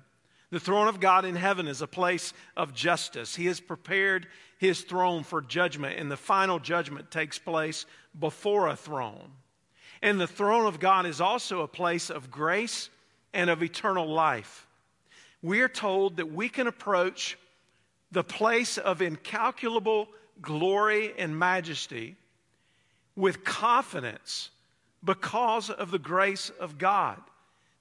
The 0.50 0.60
throne 0.60 0.88
of 0.88 1.00
God 1.00 1.26
in 1.26 1.36
heaven 1.36 1.68
is 1.68 1.82
a 1.82 1.88
place 1.88 2.34
of 2.56 2.74
justice. 2.74 3.36
He 3.36 3.48
has 3.48 3.60
prepared 3.60 4.28
his 4.58 4.82
throne 4.82 5.24
for 5.24 5.42
judgment, 5.42 6.00
and 6.00 6.10
the 6.10 6.18
final 6.18 6.60
judgment 6.60 7.12
takes 7.12 7.38
place 7.38 7.86
before 8.18 8.68
a 8.68 8.76
throne. 8.76 9.32
And 10.02 10.20
the 10.20 10.28
throne 10.28 10.66
of 10.66 10.80
God 10.80 11.06
is 11.06 11.20
also 11.20 11.62
a 11.62 11.68
place 11.68 12.10
of 12.10 12.32
grace 12.32 12.90
and 13.34 13.50
of 13.50 13.62
eternal 13.62 14.08
life. 14.08 14.66
We 15.42 15.62
are 15.62 15.68
told 15.68 16.18
that 16.18 16.32
we 16.32 16.48
can 16.48 16.68
approach 16.68 17.38
the 18.12 18.24
place 18.24 18.78
of 18.78 19.02
incalculable 19.02 20.08
glory 20.42 21.14
and 21.18 21.38
majesty 21.38 22.16
with 23.16 23.44
confidence 23.44 24.50
because 25.04 25.70
of 25.70 25.92
the 25.92 26.00
grace 26.00 26.52
of 26.60 26.78
God. 26.78 27.20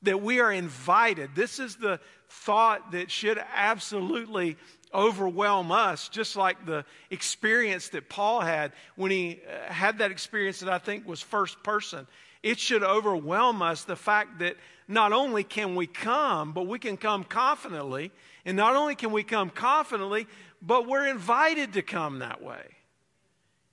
That 0.03 0.21
we 0.21 0.41
are 0.41 0.53
invited. 0.53 1.31
This 1.35 1.59
is 1.59 1.77
the 1.77 1.99
thought 2.29 2.93
that 2.93 3.11
should 3.11 3.43
absolutely 3.55 4.57
overwhelm 4.93 5.73
us, 5.73 6.09
just 6.09 6.37
like 6.37 6.67
the 6.67 6.85
experience 7.11 7.89
that 7.89 8.09
Paul 8.09 8.41
had 8.41 8.73
when 8.97 9.11
he 9.11 9.41
uh, 9.49 9.73
had 9.73 9.99
that 9.99 10.11
experience 10.11 10.61
that 10.61 10.69
I 10.69 10.79
think 10.79 11.07
was 11.07 11.21
first 11.21 11.63
person. 11.63 12.07
It 12.43 12.59
should 12.59 12.83
overwhelm 12.83 13.63
us 13.63 13.85
the 13.85 13.97
fact 13.97 14.39
that 14.41 14.57
not 14.87 15.13
only 15.13 15.43
can 15.43 15.75
we 15.75 15.87
come, 15.87 16.53
but 16.53 16.67
we 16.67 16.79
can 16.79 16.97
come 16.97 17.25
confidently. 17.25 18.13
And 18.45 18.57
not 18.57 18.77
only 18.77 18.95
can 18.95 19.13
we 19.13 19.23
come 19.23 19.51
confidently, 19.51 20.27
but 20.61 20.87
we're 20.87 21.07
invited 21.07 21.75
to 21.75 21.83
come 21.83 22.19
that 22.19 22.43
way. 22.43 22.63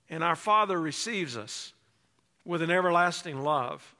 And 0.08 0.22
our 0.22 0.36
Father 0.36 0.80
receives 0.80 1.36
us 1.36 1.72
with 2.44 2.62
an 2.62 2.70
everlasting 2.70 3.40
love. 3.42 3.94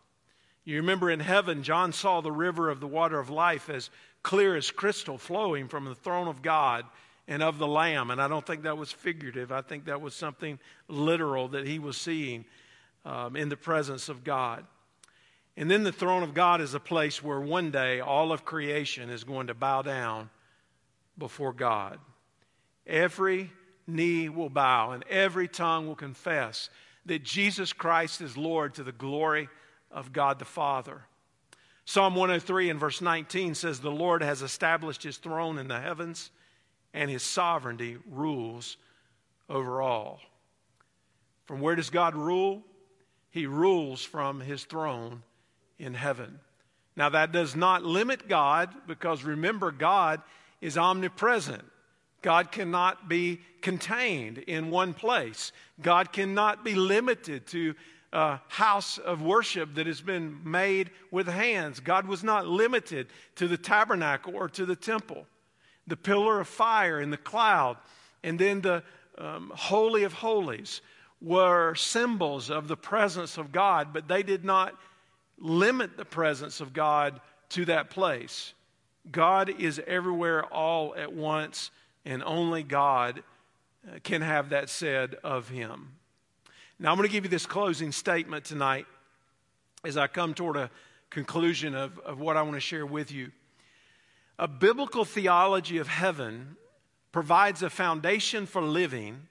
You 0.65 0.77
remember 0.77 1.11
in 1.11 1.21
heaven, 1.21 1.63
John 1.63 1.93
saw 1.93 2.21
the 2.21 2.33
river 2.33 2.71
of 2.71 2.81
the 2.81 2.87
water 2.87 3.19
of 3.19 3.31
life 3.31 3.69
as 3.69 3.91
clear 4.23 4.57
as 4.57 4.71
crystal 4.71 5.19
flowing 5.19 5.69
from 5.69 5.85
the 5.85 5.95
throne 5.95 6.29
of 6.29 6.43
God 6.43 6.85
and 7.27 7.43
of 7.43 7.59
the 7.59 7.67
Lamb. 7.67 8.11
And 8.11 8.21
I 8.21 8.29
don't 8.29 8.47
think 8.47 8.63
that 8.63 8.79
was 8.79 8.93
figurative, 8.93 9.53
I 9.53 9.63
think 9.63 9.87
that 9.87 10.01
was 10.01 10.15
something 10.15 10.59
literal 10.89 11.49
that 11.49 11.67
he 11.67 11.79
was 11.79 11.97
seeing 11.97 12.45
um, 13.05 13.37
in 13.37 13.49
the 13.49 13.57
presence 13.57 14.09
of 14.09 14.23
God. 14.23 14.65
And 15.57 15.71
then 15.71 15.83
the 15.83 15.93
throne 15.93 16.23
of 16.23 16.35
God 16.35 16.61
is 16.61 16.75
a 16.75 16.81
place 16.81 17.23
where 17.23 17.41
one 17.41 17.71
day 17.71 18.01
all 18.01 18.33
of 18.33 18.45
creation 18.45 19.11
is 19.11 19.25
going 19.25 19.49
to 19.49 19.55
bow 19.55 19.83
down 19.83 20.31
before 21.19 21.53
God. 21.53 21.99
Every 22.87 23.51
knee 23.87 24.29
will 24.29 24.51
bow 24.51 24.93
and 24.93 25.05
every 25.09 25.49
tongue 25.49 25.87
will 25.87 25.95
confess 25.95 26.71
that 27.07 27.25
Jesus 27.25 27.73
Christ 27.73 28.21
is 28.21 28.37
Lord 28.37 28.75
to 28.75 28.85
the 28.85 28.93
glory 28.93 29.49
of 29.91 30.13
God 30.13 30.39
the 30.39 30.45
Father. 30.45 31.03
Psalm 31.85 32.15
103 32.15 32.71
and 32.71 32.81
verse 32.81 33.01
19 33.01 33.55
says, 33.55 33.81
The 33.81 33.91
Lord 33.91 34.23
has 34.23 34.43
established 34.43 35.03
his 35.03 35.17
throne 35.17 35.59
in 35.59 35.69
the 35.69 35.81
heavens, 35.81 36.31
and 36.95 37.11
his 37.11 37.23
sovereignty 37.23 37.97
rules 38.09 38.77
over 39.49 39.83
all. 39.83 40.21
From 41.45 41.61
where 41.61 41.75
does 41.75 41.91
God 41.91 42.15
rule? 42.15 42.63
He 43.31 43.47
rules 43.47 44.05
from 44.05 44.41
his 44.41 44.65
throne 44.65 45.23
in 45.79 45.95
heaven. 45.95 46.39
Now, 46.95 47.09
that 47.09 47.33
does 47.33 47.57
not 47.57 47.83
limit 47.83 48.29
God, 48.29 48.71
because 48.87 49.25
remember, 49.25 49.73
God 49.73 50.21
is 50.63 50.79
omnipresent. 50.79 51.65
God 52.23 52.53
cannot 52.53 53.09
be 53.09 53.41
contained 53.61 54.39
in 54.39 54.71
one 54.71 54.95
place. 54.95 55.53
God 55.83 56.13
cannot 56.13 56.65
be 56.65 56.75
limited 56.75 57.47
to 57.49 57.75
a 58.13 58.39
house 58.49 58.99
of 58.99 59.23
worship 59.23 59.75
that 59.75 59.87
has 59.87 60.01
been 60.01 60.39
made 60.45 60.91
with 61.11 61.27
hands. 61.27 61.81
God 61.81 62.07
was 62.07 62.23
not 62.23 62.47
limited 62.47 63.09
to 63.37 63.49
the 63.49 63.57
tabernacle 63.57 64.37
or 64.37 64.49
to 64.51 64.65
the 64.65 64.77
temple. 64.77 65.27
The 65.89 65.97
pillar 65.97 66.41
of 66.41 66.47
fire 66.47 67.01
and 67.01 67.13
the 67.13 67.17
cloud, 67.17 67.77
and 68.23 68.39
then 68.39 68.61
the 68.61 68.85
um, 69.19 69.51
Holy 69.55 70.05
of 70.05 70.13
Holies 70.13 70.81
were 71.21 71.75
symbols 71.75 72.51
of 72.51 72.69
the 72.69 72.77
presence 72.77 73.37
of 73.37 73.51
God, 73.51 73.89
but 73.93 74.07
they 74.07 74.23
did 74.23 74.45
not 74.45 74.75
limit 75.39 75.97
the 75.97 76.05
presence 76.05 76.61
of 76.61 76.73
God 76.73 77.21
to 77.51 77.65
that 77.65 77.91
place. 77.91 78.55
God 79.11 79.51
is 79.61 79.81
everywhere 79.87 80.45
all 80.45 80.95
at 80.95 81.13
once, 81.13 81.71
and 82.05 82.23
only 82.23 82.63
God 82.63 83.23
uh, 83.87 83.99
can 84.03 84.23
have 84.23 84.51
that 84.51 84.69
said 84.71 85.17
of 85.25 85.49
him. 85.49 85.97
Now, 86.79 86.91
I'm 86.91 86.97
going 86.97 87.09
to 87.09 87.13
give 87.13 87.25
you 87.25 87.31
this 87.31 87.47
closing 87.47 87.93
statement 87.93 88.45
tonight 88.45 88.87
as 89.85 89.97
I 89.97 90.07
come 90.07 90.35
toward 90.35 90.57
a 90.57 90.71
conclusion 91.11 91.75
of, 91.75 91.99
of 92.01 92.21
what 92.21 92.37
I 92.37 92.43
want 92.43 92.55
to 92.55 92.61
share 92.61 92.87
with 92.87 93.11
you. 93.11 93.33
A 94.39 94.49
biblical 94.49 95.05
theology 95.05 95.79
of 95.79 95.89
heaven 95.89 96.57
provides 97.11 97.63
a 97.63 97.71
foundation 97.71 98.47
for 98.47 98.63
living 98.63 99.29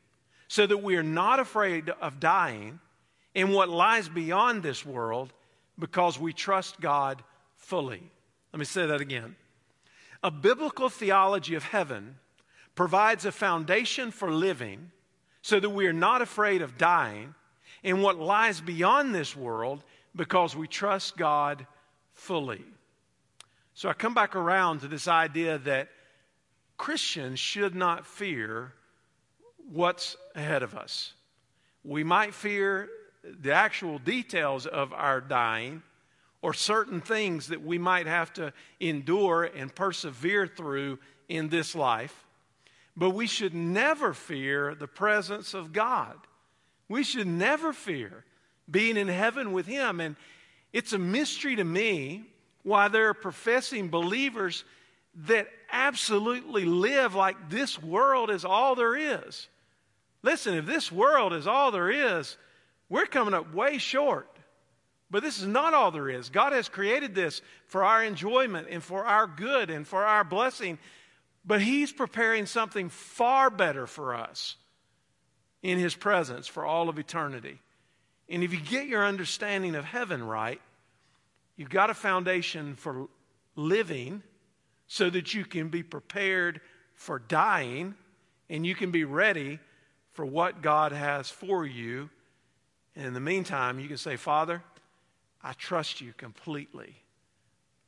so 0.47 0.67
that 0.67 0.77
we 0.77 0.95
are 0.95 1.03
not 1.03 1.39
afraid 1.39 1.89
of 1.89 2.19
dying 2.19 2.79
in 3.33 3.51
what 3.51 3.69
lies 3.69 4.09
beyond 4.09 4.61
this 4.61 4.85
world 4.85 5.33
because 5.79 6.19
we 6.19 6.33
trust 6.33 6.79
God 6.79 7.23
fully. 7.55 8.03
Let 8.53 8.59
me 8.59 8.65
say 8.65 8.85
that 8.85 9.01
again. 9.01 9.35
A 10.23 10.31
biblical 10.31 10.89
theology 10.89 11.55
of 11.55 11.63
heaven 11.63 12.17
provides 12.75 13.25
a 13.25 13.31
foundation 13.31 14.11
for 14.11 14.31
living 14.31 14.91
so 15.41 15.59
that 15.59 15.69
we 15.69 15.87
are 15.87 15.93
not 15.93 16.21
afraid 16.21 16.61
of 16.61 16.77
dying 16.77 17.33
in 17.83 18.01
what 18.01 18.19
lies 18.19 18.61
beyond 18.61 19.13
this 19.13 19.35
world 19.35 19.83
because 20.15 20.55
we 20.55 20.67
trust 20.67 21.17
God 21.17 21.65
fully. 22.13 22.63
So 23.73 23.89
I 23.89 23.93
come 23.93 24.13
back 24.13 24.35
around 24.35 24.81
to 24.81 24.87
this 24.87 25.07
idea 25.07 25.57
that 25.59 25.89
Christians 26.77 27.39
should 27.39 27.73
not 27.73 28.05
fear 28.05 28.73
what's 29.71 30.17
ahead 30.35 30.61
of 30.61 30.75
us. 30.75 31.13
We 31.83 32.03
might 32.03 32.33
fear 32.33 32.89
the 33.23 33.53
actual 33.53 33.97
details 33.97 34.65
of 34.65 34.93
our 34.93 35.21
dying 35.21 35.81
or 36.41 36.53
certain 36.53 37.01
things 37.01 37.47
that 37.47 37.63
we 37.63 37.77
might 37.77 38.07
have 38.07 38.33
to 38.33 38.53
endure 38.79 39.43
and 39.43 39.73
persevere 39.73 40.47
through 40.47 40.99
in 41.29 41.49
this 41.49 41.75
life. 41.75 42.25
But 42.97 43.11
we 43.11 43.27
should 43.27 43.53
never 43.53 44.13
fear 44.13 44.75
the 44.75 44.87
presence 44.87 45.53
of 45.53 45.71
God. 45.71 46.17
We 46.89 47.03
should 47.03 47.27
never 47.27 47.71
fear 47.73 48.25
being 48.69 48.97
in 48.97 49.07
heaven 49.07 49.53
with 49.53 49.65
Him. 49.65 49.99
And 49.99 50.15
it's 50.73 50.93
a 50.93 50.97
mystery 50.97 51.55
to 51.55 51.63
me 51.63 52.23
why 52.63 52.87
there 52.87 53.09
are 53.09 53.13
professing 53.13 53.89
believers 53.89 54.63
that 55.25 55.47
absolutely 55.71 56.65
live 56.65 57.15
like 57.15 57.49
this 57.49 57.81
world 57.81 58.29
is 58.29 58.45
all 58.45 58.75
there 58.75 58.95
is. 58.95 59.47
Listen, 60.23 60.53
if 60.55 60.65
this 60.65 60.91
world 60.91 61.33
is 61.33 61.47
all 61.47 61.71
there 61.71 61.89
is, 61.89 62.37
we're 62.89 63.05
coming 63.05 63.33
up 63.33 63.53
way 63.53 63.77
short. 63.77 64.27
But 65.11 65.23
this 65.23 65.39
is 65.39 65.47
not 65.47 65.73
all 65.73 65.91
there 65.91 66.09
is. 66.09 66.29
God 66.29 66.53
has 66.53 66.69
created 66.69 67.13
this 67.13 67.41
for 67.67 67.83
our 67.83 68.01
enjoyment 68.01 68.67
and 68.69 68.81
for 68.81 69.05
our 69.05 69.27
good 69.27 69.69
and 69.69 69.85
for 69.85 70.05
our 70.05 70.23
blessing. 70.23 70.79
But 71.45 71.61
He's 71.61 71.91
preparing 71.91 72.45
something 72.45 72.87
far 72.87 73.49
better 73.49 73.85
for 73.85 74.15
us 74.15 74.55
in 75.61 75.77
His 75.77 75.93
presence 75.93 76.47
for 76.47 76.65
all 76.65 76.87
of 76.87 76.97
eternity. 76.97 77.59
And 78.29 78.41
if 78.41 78.53
you 78.53 78.61
get 78.61 78.87
your 78.87 79.05
understanding 79.05 79.75
of 79.75 79.83
heaven 79.83 80.23
right, 80.23 80.61
you've 81.57 81.69
got 81.69 81.89
a 81.89 81.93
foundation 81.93 82.75
for 82.75 83.09
living 83.57 84.23
so 84.87 85.09
that 85.09 85.33
you 85.33 85.43
can 85.43 85.67
be 85.67 85.83
prepared 85.83 86.61
for 86.93 87.19
dying 87.19 87.95
and 88.49 88.65
you 88.65 88.75
can 88.75 88.91
be 88.91 89.03
ready 89.03 89.59
for 90.13 90.25
what 90.25 90.61
God 90.61 90.93
has 90.93 91.29
for 91.29 91.65
you. 91.65 92.09
And 92.95 93.05
in 93.05 93.13
the 93.13 93.19
meantime, 93.19 93.79
you 93.79 93.89
can 93.89 93.97
say, 93.97 94.15
Father, 94.15 94.63
I 95.43 95.53
trust 95.53 96.01
you 96.01 96.13
completely. 96.17 96.95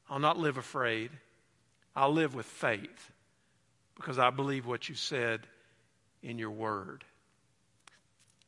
I'll 0.10 0.20
not 0.20 0.38
live 0.38 0.58
afraid. 0.58 1.12
I'll 1.96 2.12
live 2.12 2.36
with 2.36 2.46
faith 2.46 3.12
because 3.96 4.18
I 4.18 4.30
believe 4.30 4.66
what 4.66 4.90
you 4.90 4.96
said 4.96 5.42
in 6.22 6.40
your 6.40 6.52
word. 6.52 7.04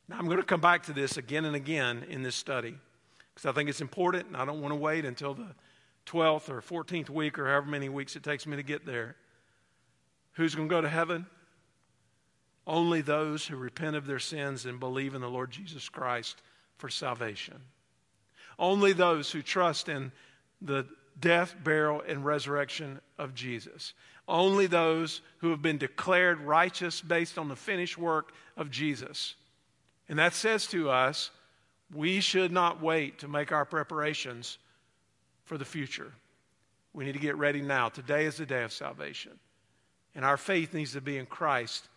Now, 0.07 0.17
I'm 0.17 0.25
going 0.25 0.37
to 0.37 0.43
come 0.43 0.61
back 0.61 0.83
to 0.83 0.93
this 0.93 1.17
again 1.17 1.45
and 1.45 1.55
again 1.55 2.05
in 2.09 2.23
this 2.23 2.35
study 2.35 2.75
because 3.33 3.47
I 3.47 3.51
think 3.51 3.69
it's 3.69 3.81
important 3.81 4.27
and 4.27 4.37
I 4.37 4.45
don't 4.45 4.61
want 4.61 4.71
to 4.71 4.79
wait 4.79 5.05
until 5.05 5.33
the 5.33 5.55
12th 6.05 6.49
or 6.49 6.61
14th 6.61 7.09
week 7.09 7.39
or 7.39 7.47
however 7.47 7.67
many 7.67 7.89
weeks 7.89 8.15
it 8.15 8.23
takes 8.23 8.45
me 8.45 8.55
to 8.57 8.63
get 8.63 8.85
there. 8.85 9.15
Who's 10.33 10.55
going 10.55 10.69
to 10.69 10.73
go 10.73 10.81
to 10.81 10.89
heaven? 10.89 11.25
Only 12.67 13.01
those 13.01 13.45
who 13.45 13.57
repent 13.57 13.95
of 13.95 14.07
their 14.07 14.19
sins 14.19 14.65
and 14.65 14.79
believe 14.79 15.13
in 15.13 15.21
the 15.21 15.29
Lord 15.29 15.51
Jesus 15.51 15.89
Christ 15.89 16.41
for 16.77 16.89
salvation. 16.89 17.61
Only 18.57 18.93
those 18.93 19.31
who 19.31 19.41
trust 19.41 19.89
in 19.89 20.11
the 20.61 20.85
death, 21.19 21.55
burial, 21.63 22.01
and 22.07 22.25
resurrection 22.25 22.99
of 23.17 23.33
Jesus. 23.33 23.93
Only 24.27 24.67
those 24.67 25.21
who 25.37 25.51
have 25.51 25.61
been 25.61 25.77
declared 25.77 26.39
righteous 26.41 27.01
based 27.01 27.37
on 27.37 27.47
the 27.47 27.55
finished 27.55 27.97
work 27.97 28.33
of 28.57 28.71
Jesus. 28.71 29.35
And 30.09 30.19
that 30.19 30.33
says 30.33 30.67
to 30.67 30.89
us, 30.89 31.31
we 31.93 32.19
should 32.19 32.51
not 32.51 32.81
wait 32.81 33.19
to 33.19 33.27
make 33.27 33.51
our 33.51 33.65
preparations 33.65 34.57
for 35.43 35.57
the 35.57 35.65
future. 35.65 36.11
We 36.93 37.05
need 37.05 37.13
to 37.13 37.19
get 37.19 37.37
ready 37.37 37.61
now. 37.61 37.89
Today 37.89 38.25
is 38.25 38.37
the 38.37 38.45
day 38.45 38.63
of 38.63 38.73
salvation. 38.73 39.33
And 40.15 40.25
our 40.25 40.37
faith 40.37 40.73
needs 40.73 40.93
to 40.93 41.01
be 41.01 41.17
in 41.17 41.25
Christ 41.25 41.87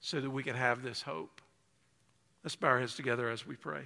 so 0.00 0.20
that 0.20 0.30
we 0.30 0.42
can 0.42 0.56
have 0.56 0.82
this 0.82 1.00
hope. 1.00 1.40
Let's 2.44 2.56
bow 2.56 2.68
our 2.68 2.80
heads 2.80 2.96
together 2.96 3.30
as 3.30 3.46
we 3.46 3.54
pray. 3.54 3.84